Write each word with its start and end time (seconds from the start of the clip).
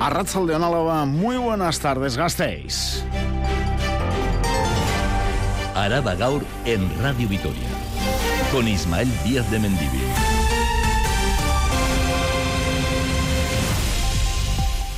de 0.00 0.54
Álava, 0.54 1.04
muy 1.04 1.36
buenas 1.36 1.78
tardes, 1.78 2.16
gastéis. 2.16 3.04
Araba 5.74 6.14
Gaur 6.14 6.42
en 6.64 6.90
Radio 7.02 7.28
Vitoria, 7.28 7.68
con 8.50 8.66
Ismael 8.66 9.10
Díaz 9.24 9.50
de 9.50 9.58
Mendivil. 9.58 10.39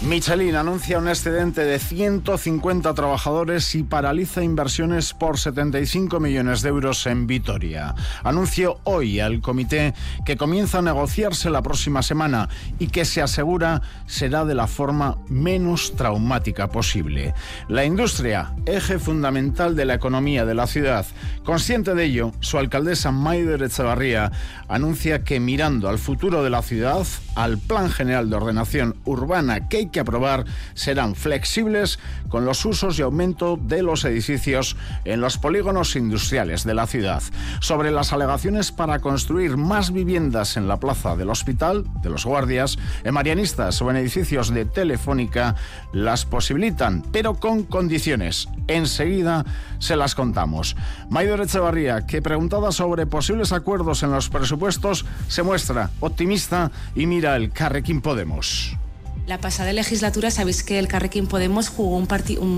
Michelin 0.04 0.56
anuncia 0.56 0.98
un 0.98 1.06
excedente 1.06 1.64
de 1.64 1.78
150 1.78 2.92
trabajadores 2.92 3.72
y 3.76 3.84
paraliza 3.84 4.42
inversiones 4.42 5.14
por 5.14 5.38
75 5.38 6.18
millones 6.18 6.62
de 6.62 6.70
euros 6.70 7.06
en 7.06 7.28
Vitoria. 7.28 7.94
Anuncio 8.24 8.80
hoy 8.82 9.20
al 9.20 9.40
comité 9.40 9.94
que 10.26 10.36
comienza 10.36 10.78
a 10.78 10.82
negociarse 10.82 11.50
la 11.50 11.62
próxima 11.62 12.02
semana 12.02 12.48
y 12.80 12.88
que 12.88 13.04
se 13.04 13.22
asegura 13.22 13.80
será 14.06 14.44
de 14.44 14.56
la 14.56 14.66
forma 14.66 15.18
menos 15.28 15.94
traumática 15.94 16.68
posible. 16.68 17.32
La 17.68 17.84
industria, 17.84 18.54
eje 18.66 18.98
fundamental 18.98 19.76
de 19.76 19.84
la 19.84 19.94
economía 19.94 20.44
de 20.44 20.54
la 20.54 20.66
ciudad. 20.66 21.06
Consciente 21.44 21.94
de 21.94 22.04
ello, 22.04 22.32
su 22.40 22.58
alcaldesa 22.58 23.12
Maider 23.12 23.62
Echevarría 23.62 24.32
anuncia 24.66 25.22
que 25.22 25.38
mirando 25.38 25.88
al 25.88 25.98
futuro 25.98 26.42
de 26.42 26.50
la 26.50 26.62
ciudad, 26.62 27.06
al 27.36 27.58
Plan 27.58 27.88
General 27.88 28.28
de 28.28 28.36
Ordenación 28.36 28.96
Urbana 29.04 29.68
que 29.68 29.91
que 29.92 30.00
aprobar 30.00 30.44
serán 30.74 31.14
flexibles 31.14 31.98
con 32.28 32.44
los 32.44 32.64
usos 32.64 32.98
y 32.98 33.02
aumento 33.02 33.58
de 33.60 33.82
los 33.82 34.04
edificios 34.04 34.76
en 35.04 35.20
los 35.20 35.38
polígonos 35.38 35.94
industriales 35.94 36.64
de 36.64 36.74
la 36.74 36.86
ciudad. 36.86 37.22
Sobre 37.60 37.90
las 37.90 38.12
alegaciones 38.12 38.72
para 38.72 38.98
construir 38.98 39.56
más 39.56 39.92
viviendas 39.92 40.56
en 40.56 40.66
la 40.66 40.78
plaza 40.78 41.14
del 41.14 41.30
hospital, 41.30 41.84
de 42.02 42.10
los 42.10 42.24
guardias, 42.24 42.78
en 43.04 43.14
Marianistas 43.14 43.80
o 43.82 43.90
en 43.90 43.96
edificios 43.96 44.52
de 44.52 44.64
Telefónica, 44.64 45.54
las 45.92 46.24
posibilitan, 46.24 47.02
pero 47.12 47.34
con 47.34 47.64
condiciones. 47.64 48.48
Enseguida 48.66 49.44
se 49.78 49.96
las 49.96 50.14
contamos. 50.14 50.76
Mayor 51.10 51.40
Echevarría, 51.40 52.06
que 52.06 52.22
preguntada 52.22 52.72
sobre 52.72 53.06
posibles 53.06 53.52
acuerdos 53.52 54.02
en 54.02 54.12
los 54.12 54.28
presupuestos, 54.28 55.04
se 55.28 55.42
muestra 55.42 55.90
optimista 56.00 56.70
y 56.94 57.06
mira 57.06 57.36
el 57.36 57.50
Carrequín 57.50 58.00
Podemos. 58.00 58.76
La 59.26 59.38
pasada 59.38 59.72
legislatura 59.72 60.32
sabéis 60.32 60.64
que 60.64 60.80
el 60.80 60.88
Carrequín 60.88 61.28
Podemos 61.28 61.68
jugó 61.68 61.96
un, 61.96 62.06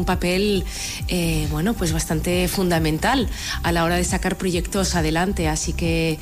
papel 0.06 0.64
eh, 1.08 1.46
bueno, 1.50 1.74
pues 1.74 1.92
bastante 1.92 2.48
fundamental 2.48 3.28
a 3.62 3.70
la 3.70 3.84
hora 3.84 3.96
de 3.96 4.04
sacar 4.04 4.36
proyectos 4.36 4.94
adelante. 4.94 5.46
Así 5.46 5.74
que 5.74 6.18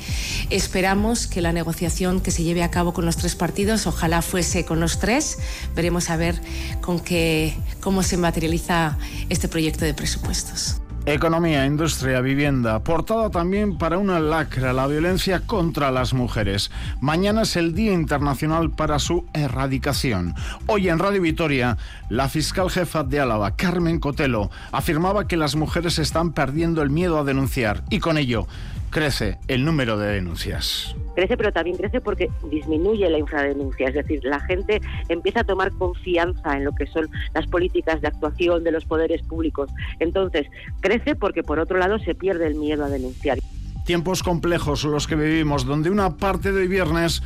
esperamos 0.49 1.27
que 1.27 1.41
la 1.41 1.53
negociación 1.53 2.19
que 2.19 2.31
se 2.31 2.43
lleve 2.43 2.61
a 2.61 2.71
cabo 2.71 2.93
con 2.93 3.05
los 3.05 3.15
tres 3.15 3.35
partidos, 3.35 3.87
ojalá 3.87 4.21
fuese 4.21 4.65
con 4.65 4.81
los 4.81 4.99
tres, 4.99 5.37
veremos 5.75 6.09
a 6.09 6.17
ver 6.17 6.41
con 6.81 6.99
qué, 6.99 7.55
cómo 7.79 8.03
se 8.03 8.17
materializa 8.17 8.97
este 9.29 9.47
proyecto 9.47 9.85
de 9.85 9.93
presupuestos. 9.93 10.82
Economía, 11.05 11.65
industria, 11.65 12.21
vivienda. 12.21 12.79
Portada 12.79 13.29
también 13.29 13.77
para 13.77 13.97
una 13.97 14.21
lacra, 14.21 14.71
la 14.71 14.87
violencia 14.87 15.41
contra 15.41 15.91
las 15.91 16.13
mujeres. 16.13 16.71
Mañana 17.01 17.41
es 17.41 17.57
el 17.57 17.75
Día 17.75 17.91
Internacional 17.91 18.71
para 18.71 18.99
su 18.99 19.25
erradicación. 19.33 20.33
Hoy 20.65 20.87
en 20.87 20.99
Radio 20.99 21.21
Vitoria, 21.21 21.77
la 22.07 22.29
fiscal 22.29 22.69
jefa 22.69 23.03
de 23.03 23.19
Álava, 23.19 23.57
Carmen 23.57 23.99
Cotelo, 23.99 24.49
afirmaba 24.71 25.27
que 25.27 25.35
las 25.35 25.57
mujeres 25.57 25.99
están 25.99 26.31
perdiendo 26.31 26.81
el 26.81 26.89
miedo 26.89 27.19
a 27.19 27.25
denunciar 27.25 27.83
y 27.89 27.99
con 27.99 28.17
ello 28.17 28.47
crece 28.93 29.39
el 29.47 29.65
número 29.65 29.97
de 29.97 30.07
denuncias. 30.07 30.95
Crece, 31.15 31.35
pero 31.35 31.51
también 31.51 31.75
crece 31.75 31.99
porque 31.99 32.29
disminuye 32.49 33.09
la 33.09 33.17
infradenuncia, 33.17 33.87
es 33.87 33.95
decir, 33.95 34.23
la 34.23 34.39
gente 34.39 34.79
empieza 35.09 35.41
a 35.41 35.43
tomar 35.43 35.71
confianza 35.71 36.55
en 36.55 36.63
lo 36.63 36.71
que 36.71 36.87
son 36.87 37.09
las 37.33 37.45
políticas 37.47 37.99
de 38.01 38.07
actuación 38.07 38.63
de 38.63 38.71
los 38.71 38.85
poderes 38.85 39.21
públicos. 39.23 39.69
Entonces, 39.99 40.47
crece 40.79 41.15
porque 41.15 41.43
por 41.43 41.59
otro 41.59 41.77
lado 41.77 41.99
se 41.99 42.15
pierde 42.15 42.47
el 42.47 42.55
miedo 42.55 42.85
a 42.85 42.89
denunciar. 42.89 43.39
Tiempos 43.85 44.23
complejos 44.23 44.85
los 44.85 45.07
que 45.07 45.15
vivimos, 45.15 45.65
donde 45.65 45.89
una 45.89 46.15
parte 46.15 46.51
de 46.51 46.61
hoy 46.61 46.67
viernes 46.67 47.21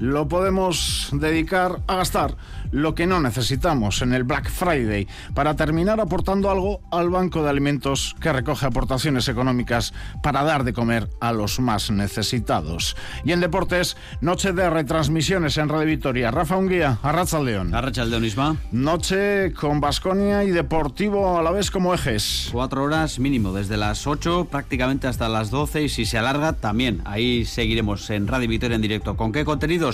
lo 0.00 0.26
podemos 0.28 1.10
dedicar 1.12 1.82
a 1.86 1.96
gastar 1.96 2.36
lo 2.72 2.94
que 2.94 3.06
no 3.06 3.20
necesitamos 3.20 4.00
en 4.02 4.12
el 4.12 4.24
Black 4.24 4.48
Friday 4.48 5.06
para 5.34 5.56
terminar 5.56 6.00
aportando 6.00 6.50
algo 6.50 6.80
al 6.90 7.10
Banco 7.10 7.42
de 7.42 7.50
Alimentos 7.50 8.14
que 8.20 8.32
recoge 8.32 8.66
aportaciones 8.66 9.28
económicas 9.28 9.92
para 10.22 10.42
dar 10.42 10.64
de 10.64 10.72
comer 10.72 11.08
a 11.20 11.32
los 11.32 11.60
más 11.60 11.90
necesitados. 11.90 12.96
Y 13.24 13.32
en 13.32 13.40
deportes, 13.40 13.96
noche 14.20 14.52
de 14.52 14.70
retransmisiones 14.70 15.58
en 15.58 15.68
Radio 15.68 15.86
Victoria. 15.86 16.30
Rafa 16.30 16.56
Unguía, 16.56 16.98
Arrachaldeón. 17.02 17.74
Arrachaldeón, 17.74 18.24
Isma. 18.24 18.56
Noche 18.72 19.52
con 19.52 19.80
Basconia 19.80 20.44
y 20.44 20.50
Deportivo 20.50 21.38
a 21.38 21.42
la 21.42 21.50
vez 21.50 21.70
como 21.70 21.92
ejes. 21.92 22.48
Cuatro 22.52 22.84
horas 22.84 23.18
mínimo, 23.18 23.52
desde 23.52 23.76
las 23.76 24.06
8 24.06 24.48
prácticamente 24.50 25.08
hasta 25.08 25.28
las 25.28 25.50
12 25.50 25.82
y 25.82 25.88
si 25.88 26.06
se 26.06 26.18
alarga 26.18 26.52
también. 26.54 27.02
Ahí 27.04 27.44
seguiremos 27.44 28.08
en 28.10 28.26
Radio 28.28 28.48
Victoria 28.48 28.76
en 28.76 28.82
directo. 28.82 29.16
¿Con 29.16 29.32
qué 29.32 29.44
contenido? 29.44 29.89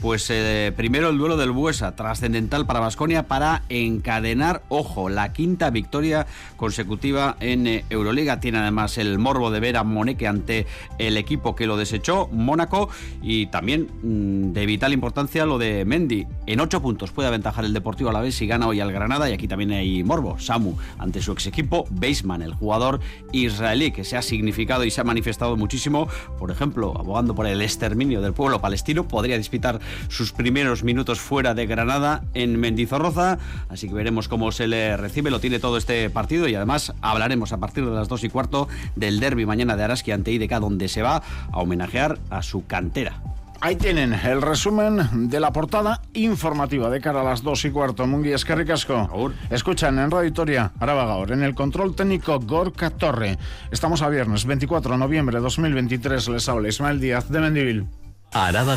Pues 0.00 0.28
eh, 0.30 0.72
primero 0.76 1.10
el 1.10 1.18
duelo 1.18 1.36
del 1.36 1.50
Buesa, 1.50 1.96
trascendental 1.96 2.66
para 2.66 2.80
Basconia 2.80 3.24
para 3.24 3.62
encadenar, 3.68 4.62
ojo, 4.68 5.08
la 5.08 5.32
quinta 5.32 5.70
victoria 5.70 6.26
consecutiva 6.56 7.36
en 7.40 7.66
eh, 7.66 7.84
Euroliga. 7.90 8.40
Tiene 8.40 8.58
además 8.58 8.98
el 8.98 9.18
morbo 9.18 9.50
de 9.50 9.60
ver 9.60 9.76
a 9.76 9.84
Moneque 9.84 10.26
ante 10.26 10.66
el 10.98 11.16
equipo 11.16 11.54
que 11.54 11.66
lo 11.66 11.76
desechó, 11.76 12.28
Mónaco, 12.32 12.88
y 13.22 13.46
también 13.46 13.88
mm, 14.02 14.52
de 14.52 14.66
vital 14.66 14.92
importancia 14.92 15.46
lo 15.46 15.58
de 15.58 15.84
Mendy. 15.84 16.26
En 16.46 16.60
ocho 16.60 16.80
puntos 16.82 17.12
puede 17.12 17.28
aventajar 17.28 17.64
el 17.64 17.72
Deportivo 17.72 18.10
a 18.10 18.12
la 18.12 18.20
vez 18.20 18.34
si 18.34 18.46
gana 18.46 18.66
hoy 18.66 18.80
al 18.80 18.92
Granada, 18.92 19.28
y 19.28 19.32
aquí 19.32 19.48
también 19.48 19.72
hay 19.72 20.02
morbo. 20.02 20.38
Samu 20.38 20.76
ante 20.98 21.20
su 21.20 21.32
ex 21.32 21.46
equipo, 21.46 21.86
Baseman, 21.90 22.42
el 22.42 22.54
jugador 22.54 23.00
israelí 23.32 23.90
que 23.90 24.04
se 24.04 24.16
ha 24.16 24.22
significado 24.22 24.84
y 24.84 24.90
se 24.90 25.00
ha 25.00 25.04
manifestado 25.04 25.56
muchísimo, 25.56 26.08
por 26.38 26.50
ejemplo, 26.50 26.94
abogando 26.98 27.34
por 27.34 27.46
el 27.46 27.62
exterminio 27.62 28.20
del 28.20 28.32
pueblo 28.32 28.60
palestino, 28.60 29.06
podría 29.08 29.33
disputar 29.38 29.80
sus 30.08 30.32
primeros 30.32 30.84
minutos 30.84 31.20
fuera 31.20 31.54
de 31.54 31.66
Granada 31.66 32.22
en 32.34 32.58
Mendizorroza, 32.58 33.38
así 33.68 33.88
que 33.88 33.94
veremos 33.94 34.28
cómo 34.28 34.52
se 34.52 34.66
le 34.66 34.96
recibe, 34.96 35.30
lo 35.30 35.40
tiene 35.40 35.58
todo 35.58 35.76
este 35.76 36.10
partido 36.10 36.48
y 36.48 36.54
además 36.54 36.92
hablaremos 37.00 37.52
a 37.52 37.58
partir 37.58 37.84
de 37.84 37.92
las 37.92 38.08
dos 38.08 38.24
y 38.24 38.28
cuarto 38.28 38.68
del 38.96 39.20
derby 39.20 39.46
mañana 39.46 39.76
de 39.76 39.84
Araski 39.84 40.12
ante 40.12 40.32
IDK 40.32 40.58
donde 40.60 40.88
se 40.88 41.02
va 41.02 41.22
a 41.52 41.58
homenajear 41.58 42.18
a 42.30 42.42
su 42.42 42.66
cantera. 42.66 43.20
Ahí 43.64 43.76
tienen 43.76 44.12
el 44.12 44.42
resumen 44.42 45.30
de 45.30 45.40
la 45.40 45.50
portada 45.50 46.02
informativa 46.12 46.90
de 46.90 47.00
cara 47.00 47.22
a 47.22 47.24
las 47.24 47.42
dos 47.42 47.64
y 47.64 47.70
cuarto. 47.70 48.06
Munguías, 48.06 48.44
que 48.44 48.54
ricasco. 48.54 49.32
Escuchan 49.48 49.98
en 49.98 50.10
Radio 50.10 50.26
Victoria, 50.26 50.72
Araba 50.80 51.22
en 51.22 51.42
el 51.42 51.54
control 51.54 51.96
técnico 51.96 52.38
Gorka 52.40 52.90
Torre. 52.90 53.38
Estamos 53.70 54.02
a 54.02 54.10
viernes 54.10 54.44
24 54.44 54.92
de 54.92 54.98
noviembre 54.98 55.38
de 55.38 55.42
2023. 55.42 56.28
Les 56.28 56.48
habla 56.48 56.68
Ismael 56.68 57.00
Díaz 57.00 57.30
de 57.30 57.40
Mendivil. 57.40 57.86
Araba 58.34 58.76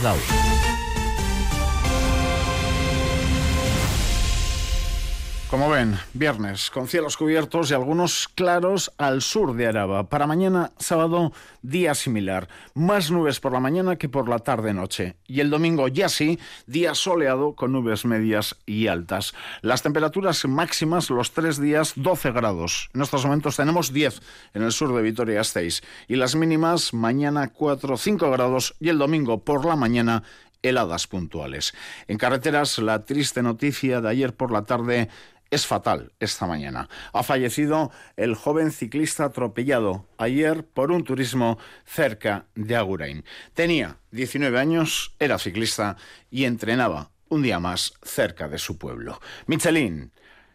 Como 5.49 5.69
ven, 5.69 5.97
viernes, 6.13 6.69
con 6.69 6.89
cielos 6.89 7.15
cubiertos 7.15 7.71
y 7.71 7.73
algunos 7.73 8.27
claros 8.27 8.91
al 8.97 9.21
sur 9.21 9.55
de 9.55 9.65
Araba. 9.65 10.09
Para 10.09 10.27
mañana, 10.27 10.73
sábado, 10.77 11.31
día 11.61 11.95
similar. 11.95 12.49
Más 12.73 13.11
nubes 13.11 13.39
por 13.39 13.53
la 13.53 13.61
mañana 13.61 13.95
que 13.95 14.09
por 14.09 14.27
la 14.27 14.39
tarde-noche. 14.39 15.15
Y 15.25 15.39
el 15.39 15.49
domingo, 15.49 15.87
ya 15.87 16.09
sí, 16.09 16.37
día 16.65 16.93
soleado 16.95 17.55
con 17.55 17.71
nubes 17.71 18.03
medias 18.03 18.57
y 18.65 18.87
altas. 18.87 19.33
Las 19.61 19.83
temperaturas 19.83 20.45
máximas 20.45 21.09
los 21.09 21.31
tres 21.31 21.61
días, 21.61 21.93
12 21.95 22.33
grados. 22.33 22.89
En 22.93 23.01
estos 23.01 23.23
momentos 23.23 23.55
tenemos 23.55 23.93
10 23.93 24.19
en 24.53 24.63
el 24.63 24.73
sur 24.73 24.93
de 24.93 25.01
Vitoria-Gasteiz. 25.01 25.81
Y 26.09 26.17
las 26.17 26.35
mínimas, 26.35 26.93
mañana 26.93 27.53
4, 27.53 27.95
5 27.95 28.31
grados 28.31 28.75
y 28.81 28.89
el 28.89 28.97
domingo 28.97 29.45
por 29.45 29.65
la 29.65 29.77
mañana 29.77 30.23
heladas 30.61 31.07
puntuales. 31.07 31.73
En 32.07 32.17
carreteras, 32.17 32.79
la 32.79 33.05
triste 33.05 33.41
noticia 33.41 34.01
de 34.01 34.09
ayer 34.09 34.35
por 34.35 34.51
la 34.51 34.63
tarde 34.63 35.09
es 35.51 35.65
fatal 35.65 36.11
esta 36.19 36.45
mañana. 36.45 36.89
Ha 37.13 37.23
fallecido 37.23 37.91
el 38.15 38.35
joven 38.35 38.71
ciclista 38.71 39.25
atropellado 39.25 40.07
ayer 40.17 40.65
por 40.65 40.91
un 40.91 41.03
turismo 41.03 41.57
cerca 41.85 42.45
de 42.55 42.75
Agurain. 42.75 43.23
Tenía 43.53 43.97
19 44.11 44.59
años, 44.59 45.15
era 45.19 45.39
ciclista 45.39 45.97
y 46.29 46.45
entrenaba 46.45 47.11
un 47.29 47.41
día 47.41 47.59
más 47.59 47.93
cerca 48.03 48.47
de 48.47 48.57
su 48.57 48.77
pueblo. 48.77 49.19
Michelin. 49.47 50.11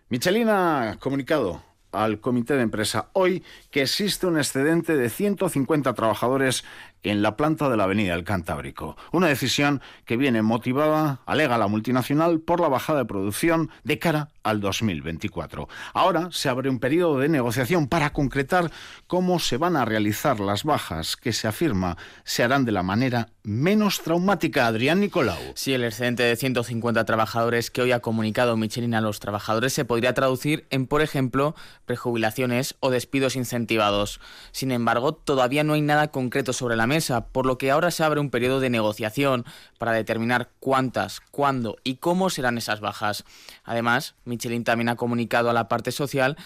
Michelin 0.09 0.49
ha 0.49 0.97
comunicado 1.00 1.62
al 1.93 2.21
comité 2.21 2.55
de 2.55 2.62
empresa 2.62 3.11
hoy 3.12 3.44
que 3.71 3.83
existe 3.83 4.27
un 4.27 4.39
excedente 4.39 4.97
de 4.97 5.11
150 5.11 5.93
trabajadores 5.93 6.65
en 7.02 7.22
la 7.22 7.37
planta 7.37 7.69
de 7.69 7.76
la 7.76 7.84
Avenida 7.84 8.14
del 8.14 8.25
Cantábrico. 8.25 8.96
Una 9.12 9.28
decisión 9.28 9.81
que 10.04 10.16
viene 10.16 10.43
motivada, 10.43 11.20
alega 11.26 11.58
la 11.58 11.66
multinacional, 11.66 12.40
por 12.40 12.60
la 12.60 12.69
bajada 12.69 13.00
de 13.00 13.04
producción 13.06 13.70
de 13.84 13.99
cara 13.99 14.28
al 14.43 14.60
2024. 14.60 15.69
Ahora 15.94 16.28
se 16.31 16.49
abre 16.49 16.69
un 16.69 16.78
periodo 16.78 17.19
de 17.19 17.28
negociación 17.28 17.88
para 17.88 18.12
concretar 18.12 18.70
cómo 19.06 19.38
se 19.38 19.56
van 19.56 19.76
a 19.76 19.84
realizar 19.84 20.40
las 20.40 20.64
bajas 20.64 21.16
que 21.16 21.32
se 21.32 21.49
afirma 21.49 21.96
se 22.25 22.43
harán 22.43 22.64
de 22.64 22.72
la 22.72 22.82
manera 22.82 23.28
menos 23.43 24.00
traumática. 24.02 24.66
Adrián 24.66 25.00
Nicolau. 25.00 25.38
Sí, 25.55 25.75
el 25.75 25.84
excedente 25.84 26.22
de 26.22 26.37
150 26.37 27.05
trabajadores 27.05 27.70
que 27.70 27.82
hoy 27.82 27.93
ha 27.93 28.00
comunicado 28.00 28.56
Michelin 28.56 28.94
a 28.94 29.00
los 29.00 29.20
trabajadores 29.20 29.72
se 29.72 29.84
podría 29.84 30.14
traducir 30.14 30.66
en, 30.70 30.87
por 30.87 31.02
ejemplo, 31.02 31.55
prejubilaciones 31.84 32.76
o 32.81 32.90
despidos 32.90 33.37
incentivados. 33.37 34.20
Sin 34.52 34.70
embargo, 34.70 35.12
todavía 35.14 35.64
no 35.64 35.75
hay 35.75 35.81
nada 35.81 36.08
concreto 36.08 36.52
sobre 36.52 36.76
la 36.76 36.87
por 37.33 37.47
lo 37.47 37.56
que 37.56 37.71
ahora 37.71 37.91
se 37.91 38.05
abre 38.05 38.21
un 38.21 38.29
periodo 38.29 38.61
de 38.61 38.69
negociación 38.69 39.47
para 39.79 39.93
determinar 39.93 40.50
cuántas, 40.61 41.21
cuándo 41.21 41.79
y 41.85 41.97
cómo 41.97 42.29
serán 42.29 42.59
esas 42.59 42.81
bajas. 42.81 43.25
Además, 43.65 44.15
Michelin 44.27 44.62
también 44.62 44.91
ha 44.91 44.97
comunicado 44.97 45.49
a 45.49 45.55
la 45.55 45.69
parte 45.69 45.91
social 45.91 46.37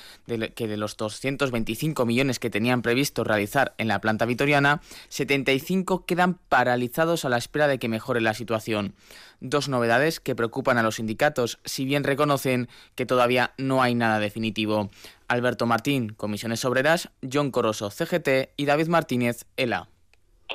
que 0.54 0.68
de 0.68 0.76
los 0.76 0.96
225 0.96 2.06
millones 2.06 2.38
que 2.38 2.48
tenían 2.48 2.82
previsto 2.82 3.24
realizar 3.24 3.74
en 3.78 3.88
la 3.88 4.00
planta 4.00 4.24
vitoriana, 4.24 4.80
75 5.08 6.06
quedan 6.06 6.34
paralizados 6.34 7.24
a 7.24 7.28
la 7.28 7.38
espera 7.38 7.66
de 7.66 7.80
que 7.80 7.88
mejore 7.88 8.20
la 8.20 8.34
situación. 8.34 8.94
Dos 9.40 9.68
novedades 9.68 10.20
que 10.20 10.36
preocupan 10.36 10.78
a 10.78 10.82
los 10.82 10.96
sindicatos, 10.96 11.58
si 11.64 11.84
bien 11.84 12.04
reconocen 12.04 12.68
que 12.94 13.04
todavía 13.04 13.52
no 13.58 13.82
hay 13.82 13.96
nada 13.96 14.20
definitivo. 14.20 14.90
Alberto 15.26 15.66
Martín, 15.66 16.10
Comisiones 16.10 16.64
Obreras, 16.64 17.10
John 17.20 17.50
Coroso, 17.50 17.90
CGT 17.90 18.52
y 18.56 18.66
David 18.66 18.86
Martínez, 18.86 19.44
ELA 19.56 19.88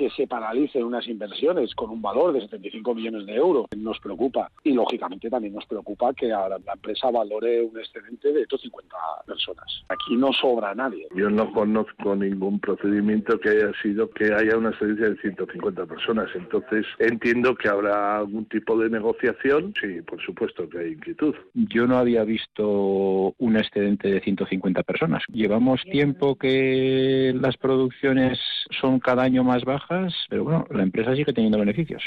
que 0.01 0.09
se 0.09 0.25
paralicen 0.25 0.83
unas 0.83 1.07
inversiones 1.07 1.75
con 1.75 1.91
un 1.91 2.01
valor 2.01 2.33
de 2.33 2.41
75 2.41 2.95
millones 2.95 3.27
de 3.27 3.35
euros 3.35 3.67
nos 3.77 3.99
preocupa. 3.99 4.49
Y 4.63 4.73
lógicamente 4.73 5.29
también 5.29 5.53
nos 5.53 5.65
preocupa 5.67 6.11
que 6.15 6.25
la 6.27 6.57
empresa 6.73 7.11
valore 7.11 7.61
un 7.61 7.77
excedente 7.77 8.33
de 8.33 8.47
150 8.47 8.97
personas. 9.27 9.83
Aquí 9.89 10.15
no 10.15 10.33
sobra 10.33 10.73
nadie. 10.73 11.07
Yo 11.15 11.29
no 11.29 11.51
conozco 11.51 12.15
ningún 12.15 12.59
procedimiento 12.59 13.39
que 13.39 13.49
haya 13.49 13.71
sido 13.83 14.09
que 14.09 14.33
haya 14.33 14.57
una 14.57 14.69
excedencia 14.69 15.09
de 15.09 15.17
150 15.17 15.85
personas. 15.85 16.29
Entonces 16.33 16.87
entiendo 16.97 17.53
que 17.53 17.69
habrá 17.69 18.17
algún 18.17 18.45
tipo 18.45 18.79
de 18.79 18.89
negociación. 18.89 19.75
Sí, 19.79 20.01
por 20.01 20.19
supuesto 20.23 20.67
que 20.67 20.79
hay 20.79 20.91
inquietud. 20.93 21.35
Yo 21.53 21.85
no 21.85 21.97
había 21.97 22.23
visto 22.23 23.35
un 23.37 23.55
excedente 23.55 24.09
de 24.09 24.19
150 24.21 24.81
personas. 24.81 25.21
Llevamos 25.31 25.83
tiempo 25.83 26.35
que 26.37 27.33
las 27.39 27.55
producciones 27.57 28.39
son 28.79 28.99
cada 28.99 29.21
año 29.21 29.43
más 29.43 29.63
bajas 29.63 29.90
pero 30.29 30.43
bueno, 30.43 30.65
la 30.69 30.83
empresa 30.83 31.15
sigue 31.15 31.33
teniendo 31.33 31.59
beneficios. 31.59 32.03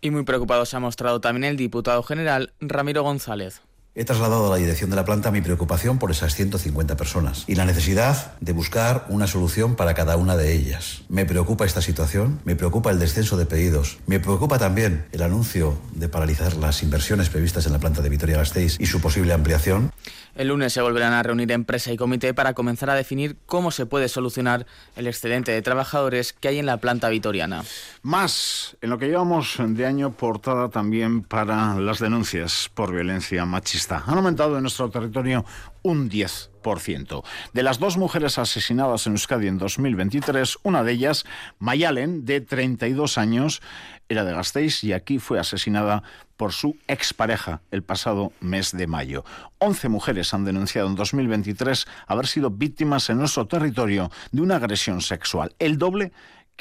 Y 0.00 0.10
muy 0.10 0.24
preocupado 0.24 0.64
se 0.64 0.76
ha 0.76 0.80
mostrado 0.80 1.20
también 1.20 1.44
el 1.44 1.56
diputado 1.56 2.02
general 2.02 2.52
Ramiro 2.60 3.02
González. 3.02 3.62
He 3.92 4.04
trasladado 4.04 4.46
a 4.46 4.50
la 4.50 4.56
dirección 4.56 4.88
de 4.90 4.94
la 4.94 5.04
planta 5.04 5.32
mi 5.32 5.40
preocupación 5.40 5.98
por 5.98 6.12
esas 6.12 6.36
150 6.36 6.96
personas 6.96 7.44
y 7.48 7.56
la 7.56 7.64
necesidad 7.64 8.38
de 8.40 8.52
buscar 8.52 9.04
una 9.08 9.26
solución 9.26 9.74
para 9.74 9.94
cada 9.94 10.16
una 10.16 10.36
de 10.36 10.52
ellas. 10.54 11.02
Me 11.08 11.26
preocupa 11.26 11.64
esta 11.64 11.82
situación, 11.82 12.40
me 12.44 12.54
preocupa 12.54 12.92
el 12.92 13.00
descenso 13.00 13.36
de 13.36 13.46
pedidos, 13.46 13.98
me 14.06 14.20
preocupa 14.20 14.58
también 14.58 15.06
el 15.10 15.22
anuncio 15.22 15.76
de 15.92 16.08
paralizar 16.08 16.54
las 16.54 16.84
inversiones 16.84 17.30
previstas 17.30 17.66
en 17.66 17.72
la 17.72 17.80
planta 17.80 18.00
de 18.00 18.10
Vitoria-Gasteiz 18.10 18.78
y 18.78 18.86
su 18.86 19.00
posible 19.00 19.32
ampliación. 19.32 19.90
El 20.40 20.48
lunes 20.48 20.72
se 20.72 20.80
volverán 20.80 21.12
a 21.12 21.22
reunir 21.22 21.52
empresa 21.52 21.92
y 21.92 21.98
comité 21.98 22.32
para 22.32 22.54
comenzar 22.54 22.88
a 22.88 22.94
definir 22.94 23.36
cómo 23.44 23.70
se 23.70 23.84
puede 23.84 24.08
solucionar 24.08 24.64
el 24.96 25.06
excedente 25.06 25.52
de 25.52 25.60
trabajadores 25.60 26.32
que 26.32 26.48
hay 26.48 26.58
en 26.58 26.64
la 26.64 26.78
planta 26.78 27.10
vitoriana. 27.10 27.62
Más 28.00 28.74
en 28.80 28.88
lo 28.88 28.98
que 28.98 29.08
llevamos 29.08 29.58
de 29.58 29.84
año 29.84 30.12
portada 30.12 30.70
también 30.70 31.24
para 31.24 31.74
las 31.74 31.98
denuncias 31.98 32.70
por 32.72 32.90
violencia 32.90 33.44
machista 33.44 34.02
han 34.06 34.16
aumentado 34.16 34.56
en 34.56 34.62
nuestro 34.62 34.88
territorio 34.88 35.44
un 35.82 36.10
10%. 36.10 37.24
De 37.52 37.62
las 37.62 37.78
dos 37.78 37.96
mujeres 37.96 38.38
asesinadas 38.38 39.06
en 39.06 39.12
Euskadi 39.12 39.48
en 39.48 39.58
2023, 39.58 40.58
una 40.62 40.84
de 40.84 40.92
ellas, 40.92 41.24
Mayalen, 41.58 42.24
de 42.24 42.40
32 42.40 43.18
años, 43.18 43.62
era 44.08 44.24
de 44.24 44.32
Gasteiz 44.32 44.82
y 44.84 44.92
aquí 44.92 45.18
fue 45.18 45.38
asesinada 45.38 46.02
por 46.36 46.52
su 46.52 46.76
expareja 46.88 47.62
el 47.70 47.82
pasado 47.82 48.32
mes 48.40 48.72
de 48.72 48.86
mayo. 48.86 49.24
11 49.58 49.88
mujeres 49.88 50.34
han 50.34 50.44
denunciado 50.44 50.88
en 50.88 50.96
2023 50.96 51.86
haber 52.06 52.26
sido 52.26 52.50
víctimas 52.50 53.08
en 53.08 53.18
nuestro 53.18 53.46
territorio 53.46 54.10
de 54.32 54.42
una 54.42 54.56
agresión 54.56 55.00
sexual, 55.00 55.54
el 55.58 55.78
doble 55.78 56.12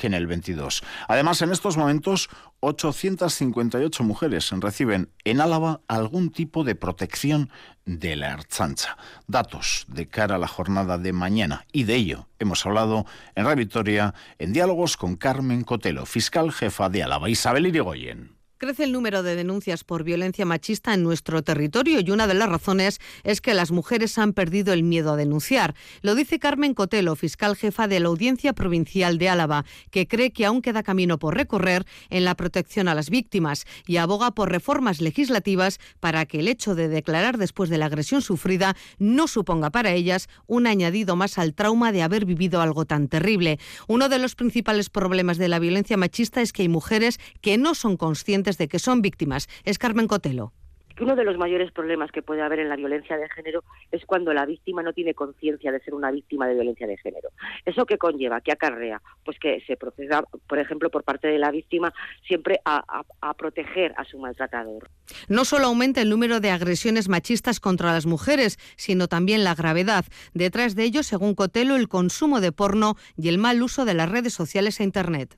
en 0.08 0.14
el 0.14 0.28
22. 0.28 0.84
Además, 1.08 1.42
en 1.42 1.52
estos 1.52 1.78
momentos, 1.78 2.30
858 2.62 4.04
mujeres 4.04 4.50
reciben 4.52 5.10
en 5.24 5.42
Álava 5.42 5.82
algún 5.88 6.32
tipo 6.32 6.64
de 6.64 6.76
protección 6.76 7.50
de 7.86 8.16
la 8.16 8.34
Archancha. 8.34 8.98
Datos 9.28 9.86
de 9.88 10.08
cara 10.08 10.36
a 10.36 10.40
la 10.40 10.48
jornada 10.48 10.98
de 10.98 11.14
mañana. 11.14 11.66
Y 11.72 11.84
de 11.84 11.96
ello 11.96 12.28
hemos 12.40 12.66
hablado 12.66 13.06
en 13.36 13.46
Radio 13.46 13.58
Victoria 13.58 14.14
en 14.38 14.54
diálogos 14.54 14.98
con 14.98 15.16
Carmen 15.16 15.64
Cotelo, 15.64 16.06
fiscal 16.06 16.52
jefa 16.52 16.90
de 16.90 17.04
Álava, 17.04 17.30
Isabel 17.30 17.68
Irigoyen. 17.68 18.39
Crece 18.60 18.84
el 18.84 18.92
número 18.92 19.24
de 19.24 19.38
denuncias 19.38 19.86
por 19.86 20.04
violencia 20.04 20.46
machista 20.46 20.94
en 20.94 21.02
nuestro 21.02 21.42
territorio 21.44 22.02
y 22.02 22.12
una 22.12 22.28
de 22.28 22.34
las 22.34 22.50
razones 22.50 23.00
es 23.24 23.40
que 23.40 23.54
las 23.54 23.72
mujeres 23.72 24.18
han 24.18 24.34
perdido 24.34 24.74
el 24.74 24.84
miedo 24.84 25.14
a 25.14 25.16
denunciar. 25.16 25.76
Lo 26.02 26.14
dice 26.14 26.40
Carmen 26.40 26.74
Cotelo, 26.74 27.16
fiscal 27.16 27.56
jefa 27.56 27.88
de 27.88 28.02
la 28.02 28.10
Audiencia 28.10 28.52
Provincial 28.52 29.18
de 29.18 29.30
Álava, 29.30 29.64
que 29.92 30.10
cree 30.10 30.32
que 30.32 30.46
aún 30.46 30.62
queda 30.62 30.84
camino 30.84 31.20
por 31.20 31.38
recorrer 31.38 31.86
en 32.10 32.26
la 32.26 32.36
protección 32.36 32.90
a 32.90 32.96
las 32.96 33.10
víctimas 33.10 33.66
y 33.88 33.96
aboga 33.96 34.32
por 34.32 34.52
reformas 34.52 35.00
legislativas 35.00 35.80
para 36.02 36.26
que 36.26 36.42
el 36.42 36.50
hecho 36.50 36.76
de 36.76 36.90
declarar 36.90 37.38
después 37.38 37.70
de 37.70 37.78
la 37.78 37.86
agresión 37.86 38.22
sufrida 38.22 38.76
no 38.98 39.30
suponga 39.30 39.70
para 39.70 39.94
ellas 39.94 40.28
un 40.48 40.68
añadido 40.68 41.16
más 41.16 41.38
al 41.38 41.54
trauma 41.54 41.94
de 41.94 42.02
haber 42.02 42.26
vivido 42.26 42.60
algo 42.60 42.84
tan 42.84 43.08
terrible. 43.08 43.58
Uno 43.88 44.10
de 44.10 44.20
los 44.20 44.36
principales 44.36 44.90
problemas 44.90 45.38
de 45.38 45.48
la 45.48 45.60
violencia 45.60 45.96
machista 45.96 46.42
es 46.42 46.52
que 46.52 46.64
hay 46.64 46.68
mujeres 46.68 47.22
que 47.40 47.58
no 47.58 47.74
son 47.74 47.96
conscientes 47.96 48.49
de 48.58 48.68
que 48.68 48.80
son 48.80 49.02
víctimas. 49.02 49.48
Es 49.66 49.78
Carmen 49.78 50.08
Cotelo 50.08 50.54
uno 51.02 51.16
de 51.16 51.24
los 51.24 51.38
mayores 51.38 51.72
problemas 51.72 52.12
que 52.12 52.22
puede 52.22 52.42
haber 52.42 52.60
en 52.60 52.70
la 52.70 52.76
violencia 52.76 53.18
de 53.18 53.30
género 53.30 53.64
es 53.92 54.06
cuando 54.06 54.34
la 54.34 54.46
víctima 54.46 54.84
no 54.84 54.94
tiene 54.94 55.14
conciencia 55.14 55.72
de 55.72 55.80
ser 55.82 55.94
una 55.94 56.12
víctima 56.12 56.48
de 56.48 56.56
violencia 56.56 56.88
de 56.88 56.98
género. 56.98 57.30
¿Eso 57.66 57.86
qué 57.86 57.98
conlleva? 57.98 58.42
¿Qué 58.42 58.52
acarrea? 58.52 59.02
Pues 59.24 59.40
que 59.40 59.62
se 59.66 59.78
proceda, 59.78 60.24
por 60.48 60.60
ejemplo, 60.60 60.90
por 60.90 61.04
parte 61.04 61.28
de 61.28 61.40
la 61.40 61.52
víctima 61.52 61.94
siempre 62.28 62.60
a, 62.66 63.04
a 63.22 63.34
proteger 63.36 63.94
a 63.98 64.04
su 64.04 64.20
maltratador. 64.20 64.90
No 65.28 65.46
solo 65.46 65.68
aumenta 65.68 66.02
el 66.02 66.10
número 66.10 66.40
de 66.40 66.52
agresiones 66.52 67.10
machistas 67.10 67.60
contra 67.60 67.94
las 67.94 68.06
mujeres, 68.06 68.58
sino 68.76 69.08
también 69.08 69.44
la 69.44 69.56
gravedad. 69.56 70.06
Detrás 70.34 70.76
de 70.76 70.84
ello, 70.84 71.04
según 71.04 71.36
Cotelo, 71.36 71.76
el 71.76 71.88
consumo 71.88 72.42
de 72.42 72.52
porno 72.52 72.96
y 73.18 73.30
el 73.30 73.38
mal 73.38 73.62
uso 73.62 73.86
de 73.86 73.94
las 73.94 74.10
redes 74.10 74.34
sociales 74.34 74.80
e 74.80 74.84
Internet 74.84 75.38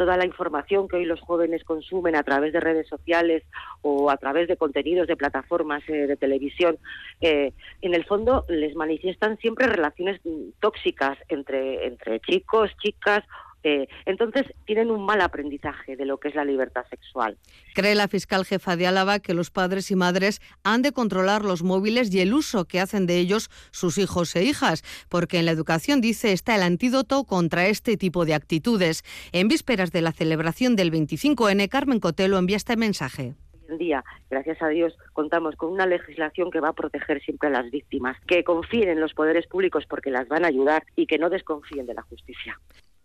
toda 0.00 0.16
la 0.16 0.24
información 0.24 0.88
que 0.88 0.96
hoy 0.96 1.04
los 1.04 1.20
jóvenes 1.20 1.62
consumen 1.62 2.16
a 2.16 2.22
través 2.22 2.54
de 2.54 2.60
redes 2.60 2.88
sociales 2.88 3.42
o 3.82 4.08
a 4.08 4.16
través 4.16 4.48
de 4.48 4.56
contenidos 4.56 5.06
de 5.06 5.14
plataformas 5.14 5.82
eh, 5.88 6.06
de 6.06 6.16
televisión, 6.16 6.78
eh, 7.20 7.52
en 7.82 7.94
el 7.94 8.06
fondo 8.06 8.46
les 8.48 8.74
manifiestan 8.74 9.36
siempre 9.36 9.66
relaciones 9.66 10.18
mm, 10.24 10.52
tóxicas 10.58 11.18
entre, 11.28 11.86
entre 11.86 12.18
chicos, 12.20 12.70
chicas 12.78 13.24
eh, 13.62 13.88
entonces 14.06 14.46
tienen 14.64 14.90
un 14.90 15.04
mal 15.04 15.20
aprendizaje 15.20 15.96
de 15.96 16.04
lo 16.04 16.18
que 16.18 16.28
es 16.28 16.34
la 16.34 16.44
libertad 16.44 16.84
sexual. 16.88 17.36
Cree 17.74 17.94
la 17.94 18.08
fiscal 18.08 18.44
jefa 18.44 18.76
de 18.76 18.86
Álava 18.86 19.18
que 19.18 19.34
los 19.34 19.50
padres 19.50 19.90
y 19.90 19.96
madres 19.96 20.40
han 20.64 20.82
de 20.82 20.92
controlar 20.92 21.44
los 21.44 21.62
móviles 21.62 22.12
y 22.14 22.20
el 22.20 22.32
uso 22.32 22.64
que 22.64 22.80
hacen 22.80 23.06
de 23.06 23.18
ellos 23.18 23.50
sus 23.70 23.98
hijos 23.98 24.34
e 24.36 24.44
hijas, 24.44 24.82
porque 25.08 25.38
en 25.38 25.46
la 25.46 25.52
educación, 25.52 26.00
dice, 26.00 26.32
está 26.32 26.56
el 26.56 26.62
antídoto 26.62 27.24
contra 27.24 27.66
este 27.66 27.96
tipo 27.96 28.24
de 28.24 28.34
actitudes. 28.34 29.02
En 29.32 29.48
vísperas 29.48 29.92
de 29.92 30.02
la 30.02 30.12
celebración 30.12 30.76
del 30.76 30.92
25N, 30.92 31.68
Carmen 31.68 32.00
Cotelo 32.00 32.38
envía 32.38 32.56
este 32.56 32.76
mensaje 32.76 33.34
en 33.70 33.78
día, 33.78 34.04
gracias 34.28 34.60
a 34.62 34.68
Dios, 34.68 34.96
contamos 35.12 35.54
con 35.56 35.72
una 35.72 35.86
legislación 35.86 36.50
que 36.50 36.60
va 36.60 36.70
a 36.70 36.72
proteger 36.72 37.22
siempre 37.22 37.48
a 37.48 37.52
las 37.52 37.70
víctimas, 37.70 38.16
que 38.26 38.44
confíen 38.44 38.88
en 38.88 39.00
los 39.00 39.14
poderes 39.14 39.46
públicos 39.46 39.84
porque 39.88 40.10
las 40.10 40.28
van 40.28 40.44
a 40.44 40.48
ayudar 40.48 40.84
y 40.96 41.06
que 41.06 41.18
no 41.18 41.30
desconfíen 41.30 41.86
de 41.86 41.94
la 41.94 42.02
justicia. 42.02 42.58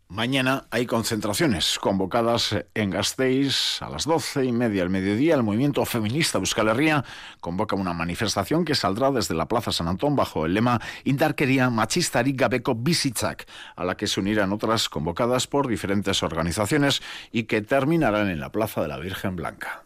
Mañana 0.07 0.67
hay 0.69 0.85
concentraciones 0.85 1.79
convocadas 1.79 2.55
en 2.75 2.91
Gasteiz 2.91 3.81
a 3.81 3.89
las 3.89 4.05
doce 4.05 4.45
y 4.45 4.51
media 4.51 4.81
del 4.81 4.91
mediodía. 4.91 5.33
El 5.33 5.41
movimiento 5.41 5.83
feminista 5.83 6.37
Euskal 6.37 6.67
Herria 6.67 7.03
convoca 7.41 7.75
una 7.75 7.91
manifestación 7.93 8.65
que 8.65 8.75
saldrá 8.75 9.09
desde 9.09 9.33
la 9.33 9.47
Plaza 9.47 9.71
San 9.71 9.87
Antón 9.87 10.15
bajo 10.15 10.45
el 10.45 10.53
lema 10.53 10.79
Indarkeria 11.05 11.71
Machistari 11.71 12.33
Gabeco 12.33 12.75
Bizitzak, 12.75 13.47
a 13.75 13.83
la 13.83 13.97
que 13.97 14.05
se 14.05 14.19
unirán 14.19 14.53
otras 14.53 14.89
convocadas 14.89 15.47
por 15.47 15.67
diferentes 15.67 16.21
organizaciones 16.21 17.01
y 17.31 17.43
que 17.43 17.63
terminarán 17.63 18.29
en 18.29 18.39
la 18.39 18.51
Plaza 18.51 18.83
de 18.83 18.87
la 18.87 18.99
Virgen 18.99 19.35
Blanca. 19.35 19.85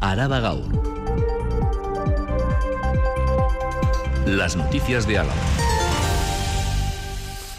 Araba 0.00 0.40
Gaur. 0.40 0.72
Las 4.26 4.56
noticias 4.56 5.06
de 5.06 5.18
Álava. 5.18 5.63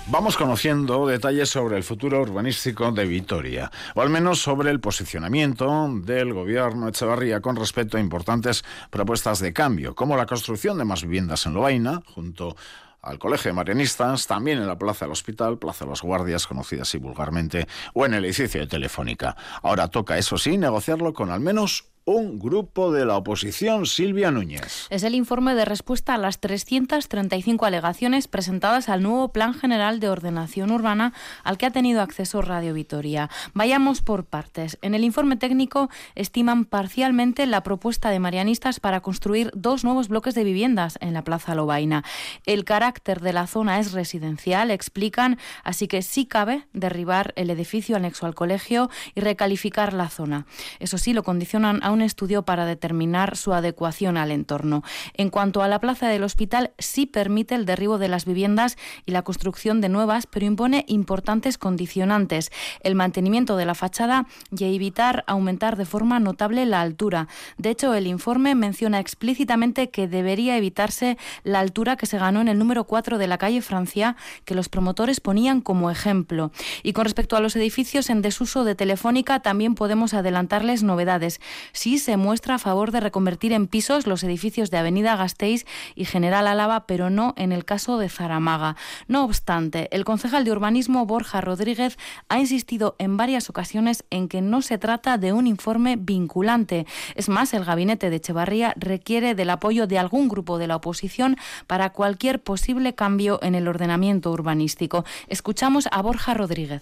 Vamos 0.07 0.37
conociendo 0.37 1.07
detalles 1.07 1.49
sobre 1.49 1.77
el 1.77 1.83
futuro 1.83 2.21
urbanístico 2.21 2.91
de 2.91 3.05
Vitoria, 3.05 3.71
o 3.95 4.03
al 4.03 4.11
menos 4.11 4.39
sobre 4.39 4.69
el 4.69 4.79
posicionamiento 4.79 5.89
del 6.03 6.31
gobierno 6.31 6.87
Echevarría 6.87 7.41
con 7.41 7.55
respecto 7.55 7.97
a 7.97 7.99
importantes 7.99 8.63
propuestas 8.91 9.39
de 9.39 9.51
cambio, 9.51 9.95
como 9.95 10.15
la 10.15 10.27
construcción 10.27 10.77
de 10.77 10.85
más 10.85 11.01
viviendas 11.01 11.47
en 11.47 11.55
Lovaina, 11.55 12.03
junto 12.13 12.55
al 13.01 13.17
Colegio 13.17 13.49
de 13.49 13.55
Marianistas, 13.55 14.27
también 14.27 14.59
en 14.59 14.67
la 14.67 14.77
Plaza 14.77 15.05
del 15.05 15.13
Hospital, 15.13 15.57
Plaza 15.57 15.85
de 15.85 15.89
los 15.89 16.03
Guardias, 16.03 16.45
conocida 16.45 16.83
así 16.83 16.99
vulgarmente, 16.99 17.67
o 17.95 18.05
en 18.05 18.13
el 18.13 18.25
edificio 18.25 18.61
de 18.61 18.67
Telefónica. 18.67 19.35
Ahora 19.63 19.87
toca, 19.87 20.19
eso 20.19 20.37
sí, 20.37 20.55
negociarlo 20.55 21.13
con 21.15 21.31
al 21.31 21.39
menos 21.39 21.85
un 22.05 22.37
grupo 22.37 22.91
de 22.91 23.03
la 23.03 23.17
oposición, 23.17 23.87
Silvia 23.87 24.29
Núñez. 24.29 24.85
Es 24.91 25.01
el 25.01 25.15
informe 25.15 25.55
de 25.55 25.65
respuesta 25.65 26.13
a 26.13 26.19
las 26.19 26.39
335 26.39 27.65
alegaciones 27.65 28.27
presentadas 28.27 28.89
al 28.89 29.01
nuevo 29.01 29.29
Plan 29.29 29.55
General 29.55 29.99
de 29.99 30.09
Ordenación 30.09 30.69
Urbana 30.69 31.13
al 31.43 31.57
que 31.57 31.65
ha 31.65 31.71
tenido 31.71 32.01
acceso 32.01 32.43
Radio 32.43 32.75
Vitoria. 32.75 33.31
Vayamos 33.55 34.03
por 34.03 34.25
partes. 34.25 34.77
En 34.83 34.93
el 34.93 35.03
informe 35.03 35.35
técnico 35.35 35.89
estiman 36.13 36.65
parcialmente 36.65 37.47
la 37.47 37.63
propuesta 37.63 38.11
de 38.11 38.19
marianistas 38.19 38.79
para 38.79 39.01
construir 39.01 39.49
dos 39.55 39.83
nuevos 39.83 40.07
bloques 40.07 40.35
de 40.35 40.43
viviendas 40.43 40.99
en 41.01 41.15
la 41.15 41.23
Plaza 41.23 41.55
Lobaina. 41.55 42.03
El 42.45 42.65
carácter 42.65 43.19
de 43.19 43.33
la 43.33 43.47
zona 43.47 43.79
es 43.79 43.93
residencial, 43.93 44.69
explican, 44.69 45.39
así 45.63 45.87
que 45.87 46.03
sí 46.03 46.27
cabe 46.27 46.67
derribar 46.71 47.33
el 47.35 47.49
edificio 47.49 47.95
anexo 47.95 48.27
al 48.27 48.35
colegio 48.35 48.91
y 49.15 49.21
recalificar 49.21 49.93
la 49.93 50.09
zona. 50.09 50.45
Eso 50.79 50.99
sí, 50.99 51.11
lo 51.11 51.23
condicionan 51.23 51.79
a 51.81 51.94
un 51.95 52.01
estudio 52.01 52.43
para 52.43 52.65
determinar 52.65 53.37
su 53.37 53.53
adecuación 53.53 54.17
al 54.17 54.31
entorno. 54.31 54.83
En 55.15 55.29
cuanto 55.29 55.63
a 55.63 55.67
la 55.67 55.79
plaza 55.79 56.07
del 56.07 56.23
hospital, 56.23 56.71
sí 56.77 57.05
permite 57.05 57.55
el 57.55 57.65
derribo 57.65 57.97
de 57.97 58.09
las 58.09 58.25
viviendas 58.25 58.77
y 59.05 59.11
la 59.11 59.23
construcción 59.23 59.81
de 59.81 59.89
nuevas, 59.89 60.27
pero 60.27 60.45
impone 60.45 60.85
importantes 60.87 61.57
condicionantes, 61.57 62.51
el 62.81 62.95
mantenimiento 62.95 63.57
de 63.57 63.65
la 63.65 63.75
fachada 63.75 64.27
y 64.51 64.75
evitar 64.75 65.23
aumentar 65.25 65.77
de 65.77 65.85
forma 65.85 66.19
notable 66.19 66.65
la 66.65 66.81
altura. 66.81 67.27
De 67.57 67.69
hecho, 67.69 67.93
el 67.93 68.07
informe 68.07 68.55
menciona 68.55 68.99
explícitamente 68.99 69.89
que 69.89 70.07
debería 70.07 70.57
evitarse 70.57 71.17
la 71.43 71.59
altura 71.59 71.95
que 71.95 72.05
se 72.05 72.17
ganó 72.17 72.41
en 72.41 72.49
el 72.49 72.59
número 72.59 72.83
4 72.83 73.17
de 73.17 73.27
la 73.27 73.37
calle 73.37 73.61
Francia, 73.61 74.17
que 74.43 74.55
los 74.55 74.69
promotores 74.69 75.21
ponían 75.21 75.61
como 75.61 75.89
ejemplo. 75.89 76.51
Y 76.83 76.93
con 76.93 77.05
respecto 77.05 77.37
a 77.37 77.39
los 77.39 77.55
edificios 77.55 78.09
en 78.09 78.21
desuso 78.21 78.65
de 78.65 78.75
Telefónica, 78.75 79.39
también 79.39 79.75
podemos 79.75 80.13
adelantarles 80.13 80.83
novedades 80.83 81.39
sí 81.85 81.99
se 81.99 82.17
muestra 82.17 82.55
a 82.55 82.57
favor 82.57 82.89
de 82.89 82.99
reconvertir 82.99 83.53
en 83.53 83.67
pisos 83.67 84.07
los 84.07 84.23
edificios 84.23 84.71
de 84.71 84.79
Avenida 84.79 85.15
Gasteiz 85.15 85.67
y 85.93 86.05
General 86.05 86.47
Álava, 86.47 86.87
pero 86.87 87.11
no 87.11 87.35
en 87.37 87.51
el 87.51 87.63
caso 87.63 87.99
de 87.99 88.09
Zaramaga. 88.09 88.75
No 89.07 89.23
obstante, 89.23 89.87
el 89.91 90.03
concejal 90.03 90.45
de 90.45 90.51
urbanismo 90.51 91.05
Borja 91.05 91.41
Rodríguez 91.41 91.99
ha 92.27 92.39
insistido 92.39 92.95
en 92.97 93.17
varias 93.17 93.51
ocasiones 93.51 94.03
en 94.09 94.29
que 94.29 94.41
no 94.41 94.63
se 94.63 94.79
trata 94.79 95.19
de 95.19 95.31
un 95.31 95.45
informe 95.45 95.95
vinculante. 95.95 96.87
Es 97.13 97.29
más, 97.29 97.53
el 97.53 97.63
gabinete 97.63 98.09
de 98.09 98.15
Echevarría 98.15 98.73
requiere 98.77 99.35
del 99.35 99.51
apoyo 99.51 99.85
de 99.85 99.99
algún 99.99 100.27
grupo 100.27 100.57
de 100.57 100.65
la 100.65 100.77
oposición 100.77 101.37
para 101.67 101.91
cualquier 101.91 102.41
posible 102.41 102.95
cambio 102.95 103.37
en 103.43 103.53
el 103.53 103.67
ordenamiento 103.67 104.31
urbanístico. 104.31 105.05
Escuchamos 105.27 105.87
a 105.91 106.01
Borja 106.01 106.33
Rodríguez. 106.33 106.81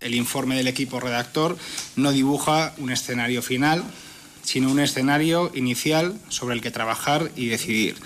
El 0.00 0.16
informe 0.16 0.56
del 0.56 0.66
equipo 0.66 0.98
redactor 0.98 1.56
no 1.94 2.10
dibuja 2.10 2.74
un 2.78 2.90
escenario 2.90 3.40
final 3.40 3.84
sino 4.42 4.70
un 4.70 4.80
escenario 4.80 5.50
inicial 5.54 6.18
sobre 6.28 6.54
el 6.54 6.60
que 6.60 6.70
trabajar 6.70 7.30
y 7.36 7.46
decidir. 7.46 7.96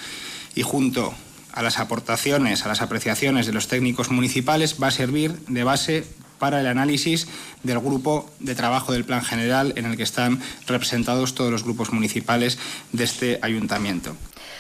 Y 0.55 0.63
junto 0.63 1.15
a 1.53 1.63
las 1.63 1.79
aportaciones, 1.79 2.65
a 2.65 2.69
las 2.69 2.83
apreciaciones 2.83 3.47
de 3.47 3.53
los 3.53 3.69
técnicos 3.69 4.11
municipales, 4.11 4.77
va 4.83 4.89
a 4.89 4.91
servir 4.91 5.33
de 5.49 5.65
base 5.65 6.05
para 6.39 6.61
el 6.61 6.67
análisis 6.67 7.29
del 7.63 7.81
grupo 7.81 8.31
de 8.41 8.55
trabajo 8.55 8.93
del 8.93 9.05
Plan 9.05 9.23
General 9.23 9.73
en 9.77 9.87
el 9.87 9.97
que 9.97 10.03
están 10.03 10.41
representados 10.67 11.35
todos 11.35 11.51
los 11.51 11.65
grupos 11.65 11.93
municipales 11.93 12.59
de 12.93 13.05
este 13.05 13.39
ayuntamiento. 13.43 14.15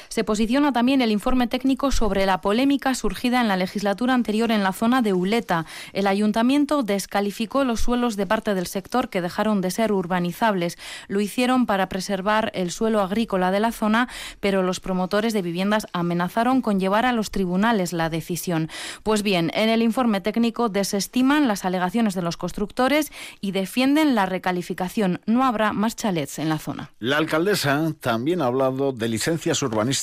Se 0.09 0.25
posiciona 0.25 0.73
también 0.73 1.01
el 1.03 1.11
informe 1.11 1.47
técnico 1.47 1.91
sobre 1.91 2.27
la 2.27 2.41
polémica 2.41 2.95
surgida 2.95 3.41
en 3.41 3.49
la 3.49 3.57
legislatura 3.57 4.15
anterior 4.15 4.51
en 4.51 4.63
la 4.63 4.73
zona 4.73 5.03
de 5.03 5.13
Uleta. 5.13 5.67
El 5.93 6.07
ayuntamiento 6.07 6.83
descalificó 6.83 7.65
los 7.65 7.81
suelos 7.81 8.17
de 8.17 8.27
parte 8.27 8.55
del 8.55 8.67
sector 8.67 9.09
que 9.09 9.21
dejaron 9.21 9.61
de 9.61 9.71
ser 9.71 9.93
urbanizables. 9.93 10.79
Lo 11.09 11.21
hicieron 11.21 11.67
para 11.67 11.89
preservar 11.89 12.53
el 12.55 12.71
suelo 12.71 13.01
agrícola 13.01 13.51
de 13.51 13.61
la 13.61 13.73
zona, 13.73 14.09
pero 14.41 14.63
los 14.63 14.81
promotores 14.81 15.33
de 15.33 15.43
viviendas 15.43 15.87
amenazaron 15.93 16.63
con 16.63 16.79
llevar 16.79 17.07
a 17.07 17.13
los 17.13 17.31
tribunales 17.31 17.93
la 17.93 18.09
decisión. 18.09 18.71
Pues 19.03 19.23
bien, 19.23 19.51
en 19.55 19.69
el 19.69 19.83
informe 19.83 20.21
técnico 20.21 20.69
desestiman 20.69 21.49
las 21.49 21.65
alegaciones 21.65 22.15
de 22.15 22.23
los 22.23 22.37
constructores 22.37 23.11
y 23.41 23.53
defienden 23.53 24.15
la 24.15 24.27
recalificación. 24.27 25.21
No 25.27 25.45
habrá 25.45 25.73
más 25.73 25.97
chalets 25.97 26.39
en 26.39 26.49
la 26.49 26.59
zona. 26.59 26.91
La 26.99 27.17
alcaldesa 27.17 27.93
también 28.01 28.41
ha 28.41 28.47
hablado 28.47 28.93
de 28.93 29.09
licencias 29.09 29.63
urbanísticas 29.63 29.96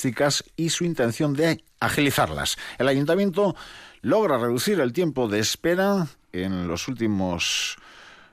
y 0.56 0.70
su 0.70 0.84
intención 0.84 1.34
de 1.34 1.62
agilizarlas. 1.80 2.56
El 2.78 2.88
ayuntamiento 2.88 3.54
logra 4.02 4.38
reducir 4.38 4.80
el 4.80 4.92
tiempo 4.92 5.28
de 5.28 5.40
espera 5.40 6.06
en 6.32 6.66
los 6.68 6.88
últimos 6.88 7.76